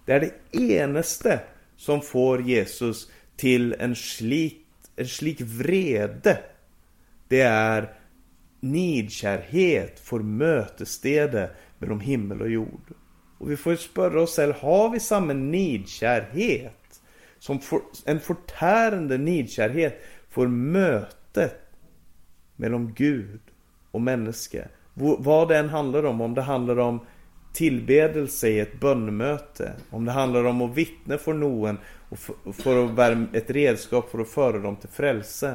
[0.07, 1.41] Det är det enaste
[1.77, 3.11] som får Jesus
[3.43, 6.39] till en slik, en slik vrede.
[7.29, 7.93] Det är
[8.61, 12.95] nidkärhet får mötesstede mellan himmel och jord.
[13.39, 17.01] Och vi får ju spöra oss själva, har vi samma nidkärhet?
[17.39, 21.61] Som for, en förtärande nidkärhet får mötet
[22.57, 23.41] mellan Gud
[23.91, 24.69] och människa.
[24.95, 27.01] Vad det än handlar om, om det handlar om
[27.53, 29.73] tillbedelse i ett bönmöte.
[29.91, 32.19] om det handlar om att vittna för någon och
[32.55, 35.55] för att vara ett redskap för att föra dem till frälse.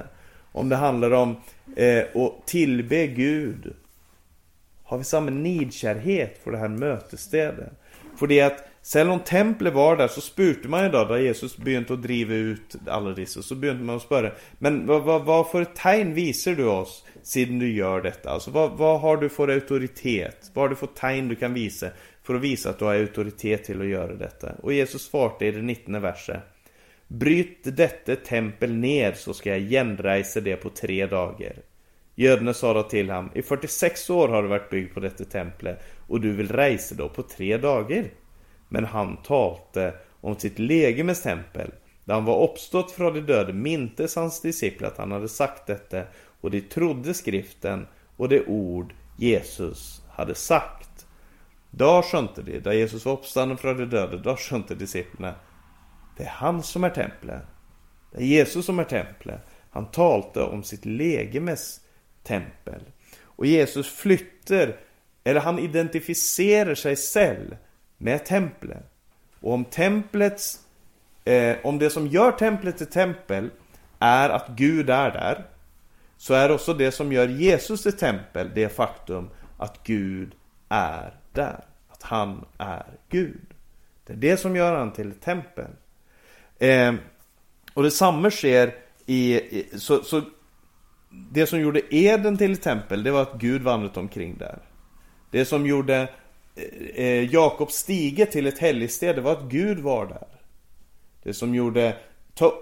[0.52, 1.36] Om det handlar om
[1.76, 3.74] eh, att tillbe Gud,
[4.84, 7.72] har vi samma nidkärhet för det här mötesstället?
[8.20, 11.58] För det att selv om tempelet var der, så spurte man jo da, da Jesus
[11.60, 14.30] begynte å drive ut alle disse, så begynte man å spørre
[14.64, 18.30] Men hva, hva, hva for tegn viser du oss, siden du gjør dette?
[18.32, 20.48] Altså, hva, hva har du for autoritet?
[20.54, 21.90] Hva har du for tegn du kan vise
[22.24, 24.54] for å vise at du har autoritet til å gjøre dette?
[24.64, 25.98] Og Jesus svarte i det 19.
[26.06, 26.70] verset.
[27.08, 31.60] Bryt dette tempel ned, så skal jeg gjenreise det på tre dager.
[32.16, 35.84] Jødene sa da til ham, i 46 år har det vært bygd på dette tempelet,
[36.08, 38.08] og du vil reise det på tre dager.
[38.70, 41.72] Men han talte om sitt legemes tempel.
[42.06, 46.04] Där han var uppstått från de döda mintes hans discipler att han hade sagt detta.
[46.42, 51.08] Och de trodde Skriften och det ord Jesus hade sagt.
[51.72, 55.36] Då skönte de, där Jesus var uppstånden från de döda, då skönte disciplerna
[56.18, 57.42] det är han som är templet.
[58.12, 59.42] Det är Jesus som är templet.
[59.70, 61.82] Han talte om sitt legemes
[62.24, 62.82] tempel.
[63.22, 64.80] Och Jesus flyttar,
[65.24, 67.56] eller han identifierar sig själv
[67.98, 68.84] med templet
[69.40, 70.60] och om templets,
[71.26, 73.50] eh, Om det som gör templet till tempel,
[74.00, 75.46] är att Gud är där
[76.18, 80.36] så är också det som gör Jesus till tempel, det faktum att Gud
[80.70, 83.54] är där Att han är Gud.
[84.06, 85.72] Det är det som gör han till ett tempel.
[86.60, 86.94] Eh,
[87.74, 90.22] och detsamma sker i, i så, så,
[91.10, 94.60] det som gjorde Eden till ett tempel, det var att Gud vandrat omkring där.
[95.32, 96.10] Det som gjorde
[96.96, 100.28] eh, Jakobs stige till ett helgsted, det var att Gud var där.
[101.24, 101.98] Det som gjorde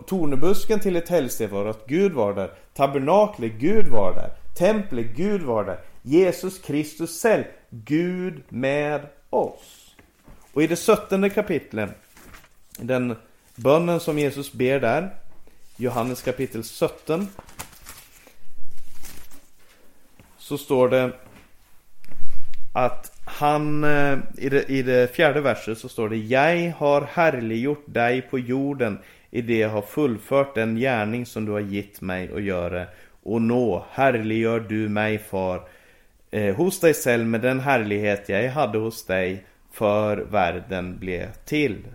[0.07, 2.51] tornebusken till ett helgsted var att Gud var där.
[2.73, 4.29] Tabernaklet, Gud var där.
[4.57, 5.79] Templet, Gud var där.
[6.01, 9.95] Jesus Kristus själv, Gud med oss.
[10.53, 11.89] Och i det sjuttonde kapitlet,
[12.77, 13.15] den
[13.55, 15.15] bönen som Jesus ber där,
[15.77, 17.27] Johannes kapitel 17.
[20.37, 21.11] Så står det
[22.73, 27.83] att han, eh, i det, i det fjärde verset så står det Jag har härliggjort
[27.85, 28.99] dig på jorden
[29.31, 32.85] i det jag har fullfört den gärning som du har gett mig att göra.
[33.23, 35.67] Och nå, härliggör du mig far
[36.31, 41.85] eh, hos dig själv med den härlighet jag hade hos dig för världen blev till.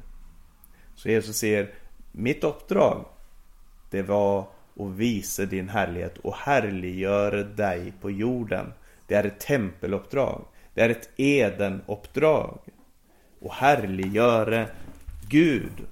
[0.95, 1.69] Så Jesus säger,
[2.13, 3.05] mitt uppdrag,
[3.91, 4.39] det var
[4.77, 8.73] att visa din härlighet och härliggöra dig på jorden.
[9.07, 10.45] Det är ett tempeluppdrag.
[10.75, 12.59] Det är ett Edenuppdrag.
[13.41, 14.67] Och härliggöra
[15.29, 15.87] Gud,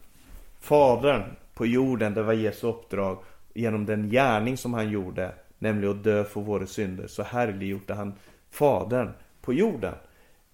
[0.61, 1.23] Fadern
[1.55, 2.15] på jorden.
[2.15, 3.19] Det var Jesu uppdrag.
[3.55, 8.15] Genom den gärning som han gjorde, nämligen att dö för våra synder, så härliggjorde han
[8.51, 9.11] Fadern
[9.41, 9.95] på jorden.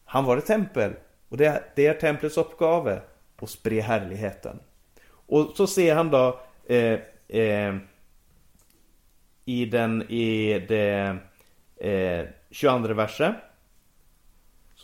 [0.04, 0.92] Han var ett tempel.
[1.28, 3.00] Och det är, det är templets uppgave
[3.40, 4.58] och spre härligheten.
[5.06, 7.74] Och så ser han då eh, eh,
[9.44, 11.16] i den i det
[11.76, 13.34] eh, 22 versen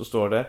[0.00, 0.46] så står det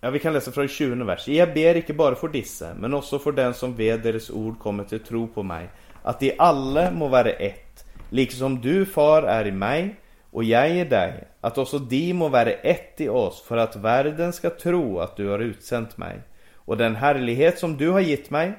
[0.00, 1.28] Ja, vi kan läsa från 20 vers.
[1.28, 4.84] Jag ber icke bara för disse, men också för den som ved deras ord kommer
[4.84, 5.68] till tro på mig.
[6.02, 9.96] Att de alla må vara ett, liksom du, far, är i mig
[10.30, 11.24] och jag i dig.
[11.40, 15.28] Att också de må vara ett i oss, för att världen ska tro att du
[15.28, 16.20] har utsänt mig.
[16.54, 18.52] Och den härlighet som du har gett mig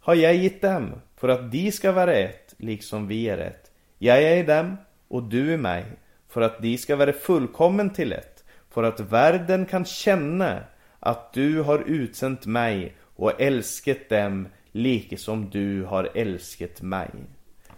[0.00, 3.70] har jag gett dem för att de ska vara ett, liksom vi är ett.
[3.98, 4.76] Jag är i dem
[5.08, 5.84] och du i mig,
[6.28, 8.37] för att de ska vara fullkommen till ett,
[8.70, 10.60] för att världen kan känna
[11.00, 17.10] att du har utsänt mig och älskat dem lika som du har älskat mig.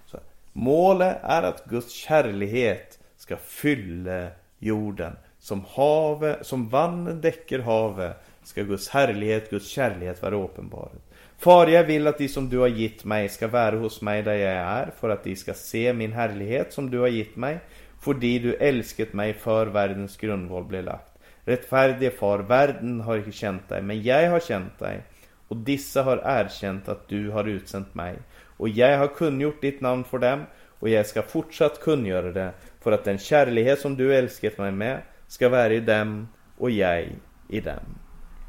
[0.07, 0.19] Så,
[0.53, 5.17] målet är att Guds kärlighet ska fylla jorden.
[5.39, 10.91] Som havet, som vannen däcker havet ska Guds härlighet, Guds kärlighet vara uppenbar.
[11.39, 14.35] Far, jag vill att de som du har gett mig ska vara hos mig där
[14.35, 17.59] jag är, för att de ska se min härlighet som du har gett mig,
[18.01, 21.19] fordi du älskat mig för världens grundval blev lagt.
[21.45, 25.03] Rättfärdige far, världen har inte känt dig, men jag har känt dig,
[25.49, 28.19] och dessa har erkänt att du har utsänt mig.
[28.57, 30.45] Och jag har kungjort ditt namn för dem,
[30.79, 35.01] och jag ska fortsatt kungöra det, för att den kärlighet som du älskat mig med
[35.27, 37.09] ska vara i dem och jag
[37.49, 37.99] i dem.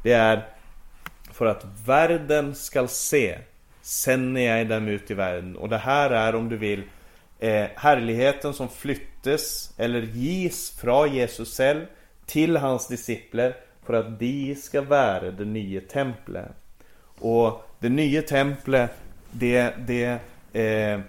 [0.02, 0.42] Det är
[1.32, 3.38] för att världen ska se
[3.82, 5.56] sänder jag dem ut i världen.
[5.56, 6.82] Och det här är om du vill
[7.38, 11.86] eh, härligheten som flyttar flyttes eller gis från Jesus själv
[12.26, 13.56] till hans discipler
[13.86, 16.50] för att de ska vara det nya templet.
[17.18, 18.90] Och det nya templet
[19.30, 20.18] det, det
[20.60, 21.00] eh,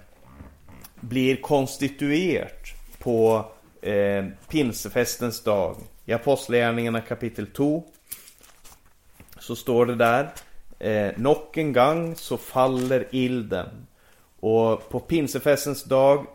[1.00, 3.46] blir konstituerat på
[3.82, 5.76] eh, pinsefestens dag.
[6.06, 7.84] I Apostlagärningarna kapitel 2
[9.40, 10.28] så står det där
[10.78, 13.86] eh, Nock en gang så faller ilden.
[14.40, 16.26] Och på pinsefestens dag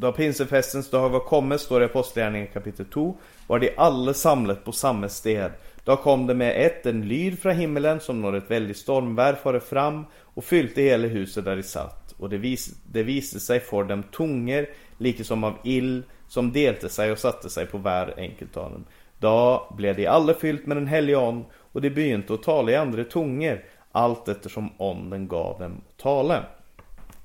[0.00, 4.64] da pinsefestens dag var kommet, står det i Apostelgjerningen kapittel 2, var de alle samlet
[4.64, 5.50] på samme sted.
[5.84, 9.60] Da kom det med ett en lyd fra himmelen som når et veldig stormvær fare
[9.60, 10.04] fram
[10.36, 12.14] og fylte hele huset der de satt.
[12.18, 14.70] Og det, vis, det viste seg for dem tunger,
[15.02, 18.88] like som av ild, som delte seg og satte seg på hver enkelt av dem.
[19.18, 19.36] Da
[19.74, 23.04] ble de alle fylt med Den hellige ånd, og de begynte å tale i andre
[23.10, 23.64] tunger,
[23.98, 26.44] alt ettersom ånden gav dem å tale.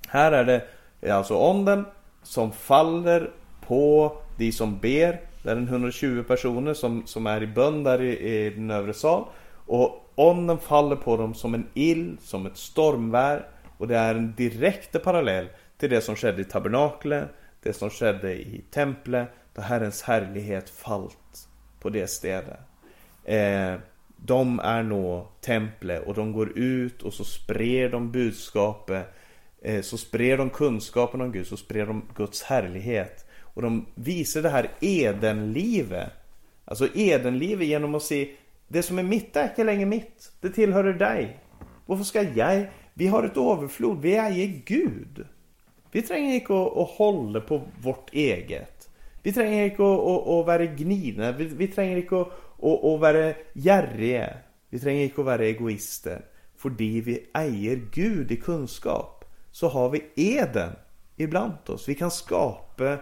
[0.09, 0.63] Her er det
[1.11, 1.85] alltså ånden
[2.23, 3.31] som faller
[3.67, 8.01] på de som ber, det är en 120 personer som, som är i bön där
[8.01, 9.25] i, i den övre sal.
[9.65, 13.47] Och onden faller på dem som en ill, som ett stormvär.
[13.77, 15.47] Och det är en direkt parallell
[15.77, 17.29] till det som skedde i tabernaklet,
[17.63, 21.47] det som skedde i templet, då Herrens härlighet fallt
[21.79, 22.59] på det stället.
[23.23, 23.75] Eh,
[24.17, 29.13] de är nå templet och de går ut och så sprer de budskapet,
[29.65, 33.25] Eh, så spred de kunskapen om Gud, så spred de Guds härlighet.
[33.39, 36.09] Och de visar det här Edenlivet.
[36.65, 38.31] Alltså Edenlivet genom att se
[38.67, 40.31] det som är mitt är inte längre mitt.
[40.41, 41.39] Det tillhör dig.
[41.85, 42.65] Varför ska jag?
[42.93, 44.01] Vi har ett överflod.
[44.01, 45.25] Vi äger Gud.
[45.91, 48.89] Vi tränger inte att, att hålla på vårt eget.
[49.21, 51.31] Vi tränger inte att, att, att vara gnidna.
[51.31, 52.27] Vi, vi tränger inte att,
[52.61, 54.33] att, att vara järriga.
[54.69, 56.25] Vi tränger inte att vara egoister.
[56.57, 59.22] För vi äger Gud i kunskap
[59.53, 60.71] så har vi eden
[61.17, 61.89] ibland oss.
[61.89, 62.97] Vi kan skapa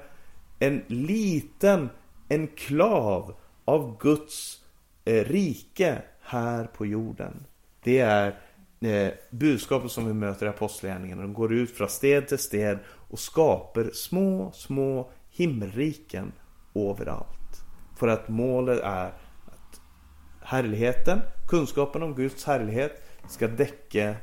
[0.60, 1.89] en liten
[2.30, 3.36] enklav
[3.66, 4.62] av Guds
[5.06, 7.45] eh, rike här på jorden.
[7.84, 8.39] Det är
[8.82, 11.22] eh, budskapet som vi möter i Apostlagärningarna.
[11.22, 16.32] De går ut från sted till sted och skapar små, små himmelriken
[16.76, 17.66] överallt.
[17.99, 19.08] För att målet är
[19.45, 19.82] att
[20.41, 24.16] härligheten, kunskapen om Guds härlighet ska däcka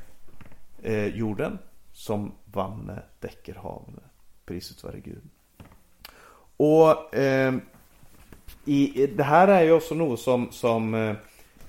[0.82, 1.58] eh, jorden
[1.98, 3.60] som vanne täcker.
[4.44, 5.22] Priset vare Gud.
[6.56, 7.54] Och eh,
[8.64, 10.94] i, det här är ju också något som, som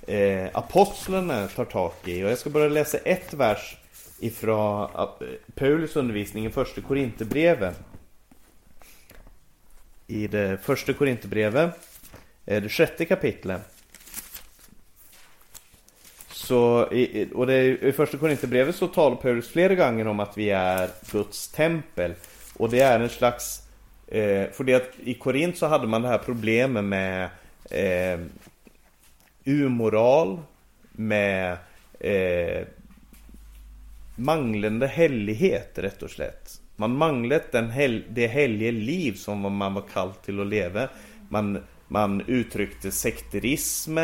[0.07, 2.23] eh, apostlarna tar tag i.
[2.23, 3.77] Och jag ska bara läsa ett vers
[4.19, 5.07] ifrån eh,
[5.55, 7.79] Paulus undervisning i första Korinthierbrevet.
[10.07, 11.75] I det första Korinthierbrevet,
[12.45, 13.78] eh, det sjätte kapitlet.
[16.49, 20.37] Så, i, och det är, i första Korinthierbrevet så talar Paulus flera gånger om att
[20.37, 22.13] vi är Guds tempel.
[22.57, 23.69] Och det är en slags
[24.11, 27.29] Eh, för det att i Korint så hade man det här problemet med
[27.69, 28.19] eh,
[29.45, 30.39] umoral,
[30.91, 31.57] med
[31.99, 32.67] eh,
[34.15, 36.61] manglande hellighet rätt och slätt.
[36.75, 40.87] Man manglet den hel det helge liv som man var kallad till att leva.
[41.29, 43.97] Man, man uttryckte sekterism,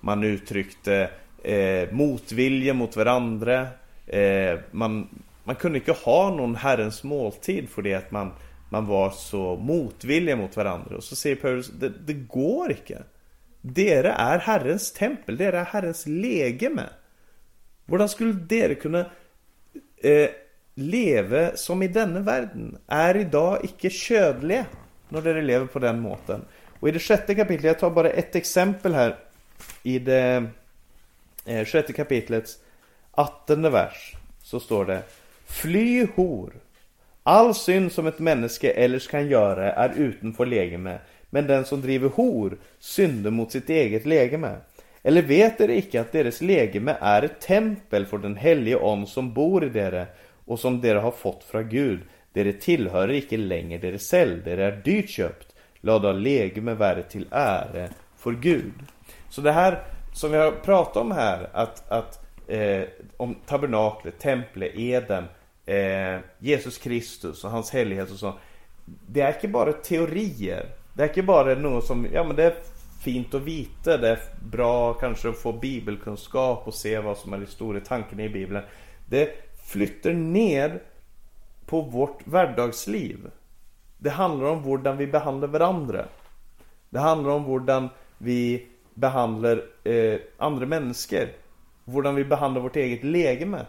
[0.00, 1.10] man uttryckte
[1.42, 3.66] eh, motvilja mot varandra.
[4.06, 5.08] Eh, man,
[5.44, 8.32] man kunde inte ha någon Herrens måltid för det att man
[8.68, 10.96] man var så motvilliga mot varandra.
[10.96, 13.02] Och så säger Paulus, det, det går inte.
[13.60, 16.84] Dere är Herrens tempel, dere är Herrens legeme.
[17.86, 19.06] Hur skulle dere kunna
[19.96, 20.28] eh,
[20.74, 22.78] leva som i denna världen?
[22.86, 24.66] Är idag icke ködliga
[25.08, 26.44] när dere lever på den måten.
[26.80, 29.16] Och i det sjätte kapitlet, jag tar bara ett exempel här.
[29.82, 30.46] I det
[31.48, 32.58] eh, sjätte kapitlets
[33.10, 35.02] attonde vers så står det
[35.46, 36.52] Fly hor
[37.22, 40.98] All synd som ett människa ellers kan göra är utanför legeme,
[41.30, 44.56] men den som driver hor synder mot sitt eget legeme.
[45.02, 49.32] Eller vet er icke att deras legeme är ett tempel för den helige Om som
[49.34, 50.06] bor i dere
[50.44, 52.00] och som dere har fått från Gud.
[52.32, 55.54] Dere tillhör icke längre dere själv, dere är dyrt köpt.
[55.80, 58.74] Låt då legeme vara till ära för Gud.
[59.30, 59.82] Så det här
[60.12, 62.82] som vi har pratat om här, att, att eh,
[63.16, 65.24] om tabernaklet, templet, Eden
[65.66, 68.34] eh, Jesus Kristus och hans helighet och så.
[68.84, 70.66] Det är inte bara teorier.
[70.94, 72.54] Det är inte bara något som, ja men det är
[73.00, 73.96] fint att veta.
[73.96, 74.18] Det är
[74.50, 78.64] bra kanske att få bibelkunskap och se vad som är de stora tanken i bibeln.
[79.06, 79.30] Det
[79.66, 80.82] flyttar ner
[81.66, 83.30] på vårt vardagsliv.
[83.98, 86.04] Det handlar om hur vi behandlar varandra.
[86.90, 87.88] Det handlar om hur
[88.18, 88.66] vi
[88.98, 91.28] behandlar eh, andra människor.
[91.84, 93.66] Hur vi behandlar vårt eget legeme.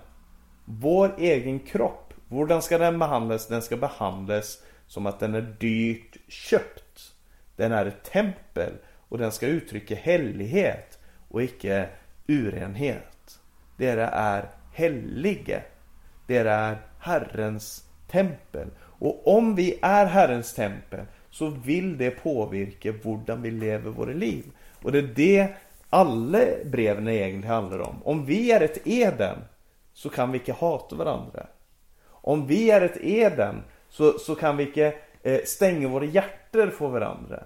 [0.66, 3.48] Vår egen kropp, hur ska den behandlas?
[3.48, 7.14] Den ska behandlas som att den är dyrt köpt.
[7.56, 8.74] Den är ett tempel
[9.10, 11.00] och den ska uttrycka helighet
[11.30, 11.90] och icke
[12.28, 13.40] urenhet.
[13.78, 15.64] Det är helige.
[16.28, 18.68] Det är Herrens tempel.
[18.80, 24.44] Och om vi är Herrens tempel så vill det påverka hur vi lever våra liv.
[24.84, 25.48] Och det är det
[25.90, 28.04] alla breven egentligen handlar om.
[28.04, 29.38] Om vi är ett Eden
[29.94, 31.48] så kan vi inte hata varandra.
[32.06, 37.44] Om vi är ett Eden så, så kan vi inte eh, våra hjärtan för varandra.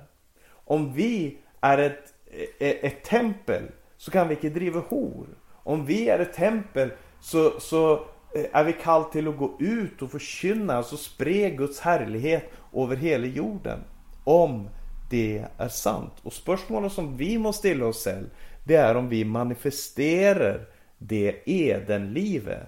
[0.49, 2.13] Om vi är ett,
[2.59, 3.63] ett, ett tempel
[3.97, 5.27] så kan vi inte driva hor.
[5.51, 7.93] Om vi är ett tempel så, så
[8.35, 12.95] eh, är vi kallt till att gå ut och förkynna, alltså spre Guds härlighet över
[12.95, 13.79] hela jorden.
[14.23, 14.69] Om
[15.13, 16.13] det är sant.
[16.23, 18.29] Och spörsmålet som vi måste ställa oss själv,
[18.63, 20.65] det är om vi manifesterar
[20.97, 22.67] det Edenlivet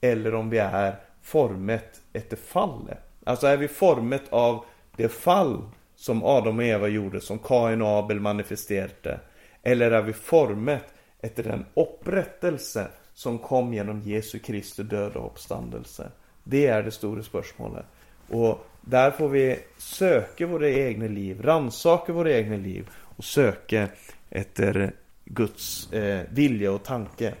[0.00, 2.98] eller om vi är formet efter fallet.
[3.24, 4.64] Alltså är vi formet av
[4.96, 5.62] det fall
[5.96, 9.20] som Adam och Eva gjorde, som Kain och Abel manifesterade.
[9.62, 10.84] Eller är vi formet
[11.20, 16.10] efter den upprättelse som kom genom Jesu Kristi död och uppståndelse?
[16.44, 17.86] Det är det stora spörsmålet.
[18.28, 23.88] Och där får vi söka våra egna liv, ransaka våra egna liv och söka
[24.30, 24.92] efter
[25.24, 27.34] Guds eh, vilja och tanke.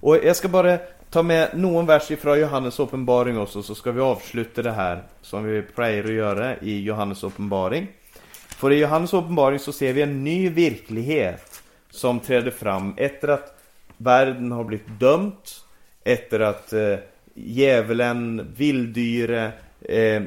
[0.00, 0.78] Och jag ska bara
[1.10, 5.44] ta med någon vers ifrån Johannes uppenbaring också så ska vi avsluta det här som
[5.44, 7.86] vi plejer att göra i Johannes uppenbaring.
[8.48, 13.60] För i Johannes uppenbaring så ser vi en ny verklighet som träder fram efter att
[13.96, 15.64] världen har blivit dömt,
[16.04, 16.96] efter att eh,
[17.34, 19.52] djävulen, villdyre,
[19.84, 20.22] eh,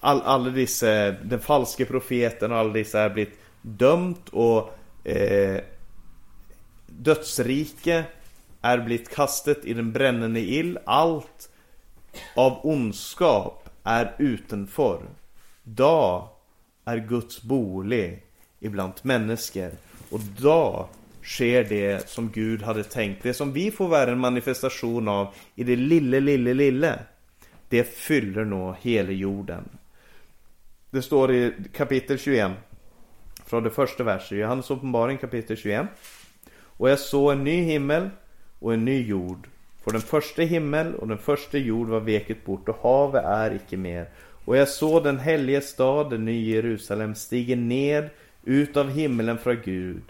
[0.00, 4.70] all, alla dessa, den falske profeten och alla dessa har blivit dömt och
[5.04, 5.60] eh,
[6.86, 8.04] dödsrike
[8.60, 10.78] är blivit kastet i den brännande ill.
[10.84, 11.50] Allt
[12.34, 15.02] av ondskap är utanför.
[15.62, 16.28] Då
[16.84, 18.22] är Guds bolig
[18.60, 19.70] ibland människor.
[20.10, 20.88] Och då
[21.22, 23.22] sker det som Gud hade tänkt.
[23.22, 26.98] Det som vi får vara en manifestation av i det lille, lille, lille.
[27.68, 29.68] Det fyller nå hela jorden.
[30.90, 32.52] Det står i kapitel 21
[33.46, 35.86] från det första versen, Johannes uppenbaring kapitel 21.
[36.50, 38.10] Och jag såg en ny himmel
[38.58, 39.48] och en ny jord.
[39.84, 43.76] För den första himmel och den första jord var veket bort och havet är icke
[43.76, 44.08] mer.
[44.44, 48.10] Och jag såg den helige stad, den nya Jerusalem, stiga ned
[48.44, 50.02] ut av himmelen från Gud,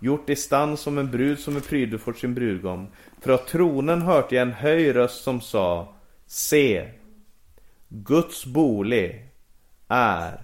[0.00, 2.86] gjort i stand som en brud som är prydd för sin brudgom.
[3.20, 5.94] Från tronen hörde jag en höjd röst som sa,
[6.26, 6.88] Se,
[7.88, 9.30] Guds bolig
[9.88, 10.40] är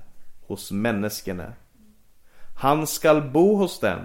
[0.46, 1.52] hos människorna.
[2.56, 4.00] Han skall bo hos dem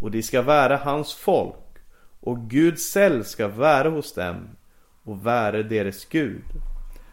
[0.00, 1.78] och de ska vara hans folk
[2.20, 4.48] och Gud själv ska vara hos dem
[5.02, 6.44] och vara deras Gud.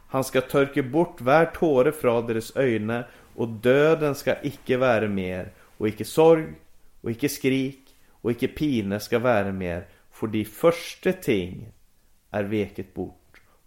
[0.08, 3.04] Han ska törka bort var tåre från deras ögon
[3.36, 6.54] och döden ska icke vara mer och icke sorg
[7.02, 11.74] och icke skrik och icke pine ska vara mer för de första ting
[12.32, 13.21] är veket bort.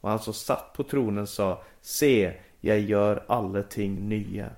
[0.05, 4.51] Och han som satt på tronen sa Se, jag gör alla ting nya.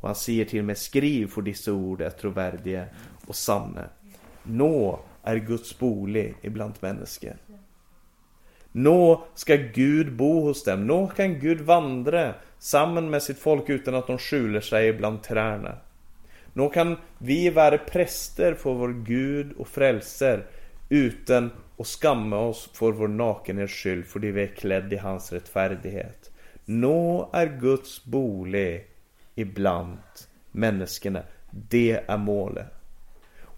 [0.00, 2.84] Och han säger till mig skriv för dessa ord är trovärdiga
[3.26, 3.84] och sanna.
[4.42, 7.36] Nå är Guds bolig ibland människor.
[8.72, 10.86] Nå ska Gud bo hos dem.
[10.86, 15.76] Nå kan Gud vandra samman med sitt folk utan att de skjuler sig bland träna.
[16.52, 20.46] Nå kan vi vara präster för vår Gud och frälser
[20.88, 26.30] utan och skamma oss för vår nakenhets skull, för vi är klädd i hans rättfärdighet.
[26.64, 28.86] Nå är Guds bolig
[29.34, 29.98] ibland
[30.52, 31.22] människorna.
[31.50, 32.72] Det är målet.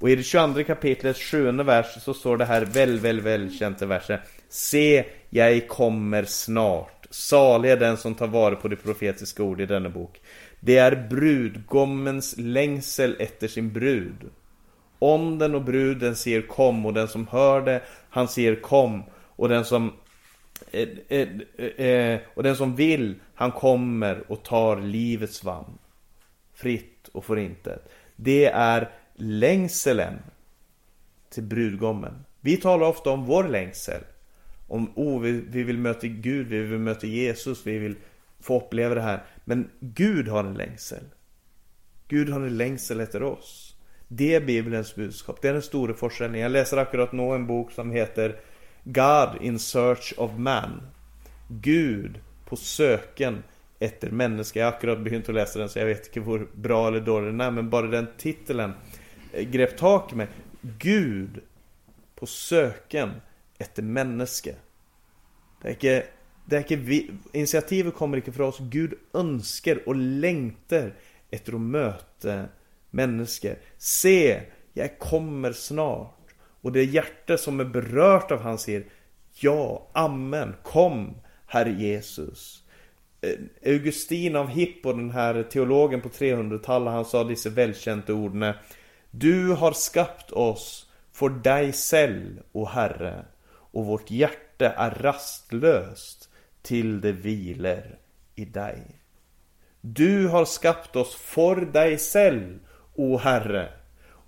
[0.01, 4.19] Och i det 22 kapitlet, sjunde vers så står det här väl, väl, välkända versen.
[4.49, 7.07] Se, jag kommer snart.
[7.11, 10.21] Salig är den som tar vara på det profetiska ord i denna bok.
[10.61, 14.31] Det är brudgommens längsel efter sin brud.
[14.99, 19.03] Onden och bruden ser kom och den som hör det, han ser kom.
[19.13, 19.93] Och den som
[20.71, 25.79] eh, eh, eh, eh, och den som vill, han kommer och tar livets vann.
[26.55, 27.93] Fritt och förintet.
[28.17, 30.15] Det är längselen
[31.31, 32.25] till brudgommen.
[32.41, 34.03] Vi talar ofta om vår längsel.
[34.69, 37.97] Om oh, vi, vi vill möta Gud, vi vill möta Jesus, vi vill
[38.41, 39.23] få uppleva det här.
[39.45, 41.05] Men Gud har en längsel.
[42.09, 43.68] Gud har en längsel efter oss.
[44.09, 45.43] Det är Bibelns budskap.
[45.43, 46.41] Det är den stora forskningen.
[46.41, 48.41] Jag läser akkurat nu en bok som heter
[48.85, 50.81] God in search of man.
[51.49, 53.43] Gud på söken
[53.79, 54.61] efter människa.
[54.61, 57.29] Jag har akkurat begynt att läsa den så jag vet inte hur bra eller dålig
[57.29, 57.51] den är.
[57.51, 58.73] Men bara den titeln
[59.33, 60.29] eh, grep tag i mig.
[60.79, 61.41] Gud
[62.15, 63.11] på söken
[63.59, 64.53] efter människa.
[65.63, 66.07] Det är inte,
[66.45, 68.59] det är inte vi, initiativet kommer inte från oss.
[68.61, 70.95] Gud önskar och längtar
[71.31, 72.45] efter att möta
[72.91, 73.59] människor.
[73.79, 74.41] Se,
[74.73, 76.15] jag kommer snart.
[76.61, 78.85] Och det hjärta som är berört av han säger
[79.41, 81.15] Ja, amen, kom
[81.47, 82.63] Herre Jesus.
[83.21, 88.55] Eh, Augustin av Hippo, den här teologen på 300-talet, han sa dessa välkända orden
[89.11, 96.29] du har skapat oss för dig själv, o Herre, och vårt hjärta är rastlöst
[96.63, 97.99] till det vilar
[98.35, 98.83] i dig.
[99.81, 102.59] Du har skapat oss för dig själv,
[102.99, 103.73] o Herre,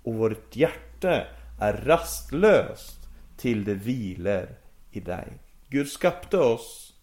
[0.03, 1.27] och vårt hjärta
[1.59, 4.49] är rastlöst till det vilar
[4.91, 5.27] i dig.
[5.67, 6.93] Gud skapade oss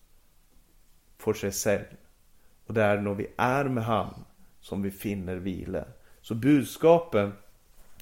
[1.18, 1.84] för sig själv.
[2.66, 4.24] Och det är när vi är med han
[4.60, 5.84] som vi finner vila.
[6.20, 7.32] Så budskapet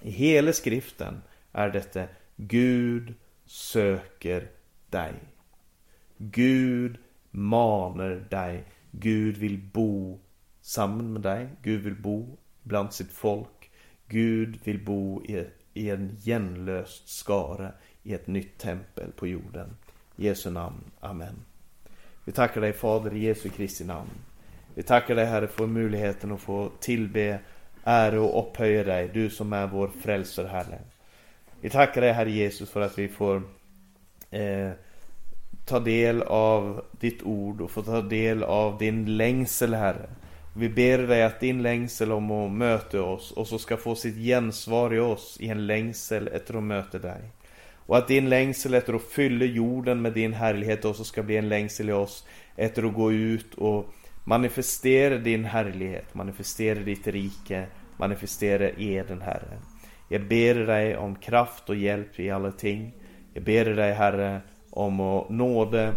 [0.03, 2.05] i hela skriften är detta
[2.37, 3.15] Gud
[3.45, 4.51] söker
[4.91, 5.15] dig.
[6.19, 6.99] Gud
[7.31, 8.65] manar dig.
[8.91, 10.21] Gud vill bo
[10.61, 11.49] samman med dig.
[11.63, 13.56] Gud vill bo bland sitt folk.
[14.09, 19.77] Gud vill bo i, en genlöst skara i ett nytt tempel på jorden.
[20.17, 20.85] I Jesu namn.
[21.01, 21.35] Amen.
[22.25, 24.11] Vi tackar dig Fader i Jesu Kristi namn.
[24.75, 27.39] Vi tackar dig Herre för möjligheten att få tillbe,
[27.85, 30.79] ära och upphöja dig, du som är vår frälsare Herre.
[31.61, 33.43] Vi tackar dig Herre Jesus för att vi får
[34.31, 34.71] eh,
[35.65, 40.09] ta del av ditt ord och få ta del av din längsel Herre.
[40.59, 44.17] Vi ber dig att din längsel om att möta oss och så ska få sitt
[44.17, 47.21] gensvar i oss i en längsel efter att möta dig.
[47.75, 51.49] Och att din längsel efter att fylla jorden med din härlighet också ska bli en
[51.49, 52.27] längsel i oss
[52.57, 53.87] efter att gå ut och
[54.25, 59.59] manifestera din härlighet, manifestera ditt rike, manifestera eden Herre.
[60.09, 62.93] Jag ber dig om kraft och hjälp i alla ting.
[63.35, 64.41] Jag ber dig Herre
[64.71, 65.93] om att nåde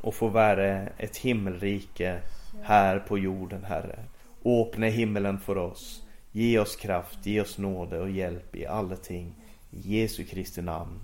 [0.00, 2.20] och få vara ett himmelrike
[2.62, 3.98] här på jorden Herre.
[4.44, 6.02] Öppna himmelen för oss.
[6.32, 9.34] Ge oss kraft, ge oss nåde och hjälp i alla ting.
[9.70, 11.00] I Jesu Kristi namn.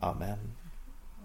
[0.00, 0.57] Amen.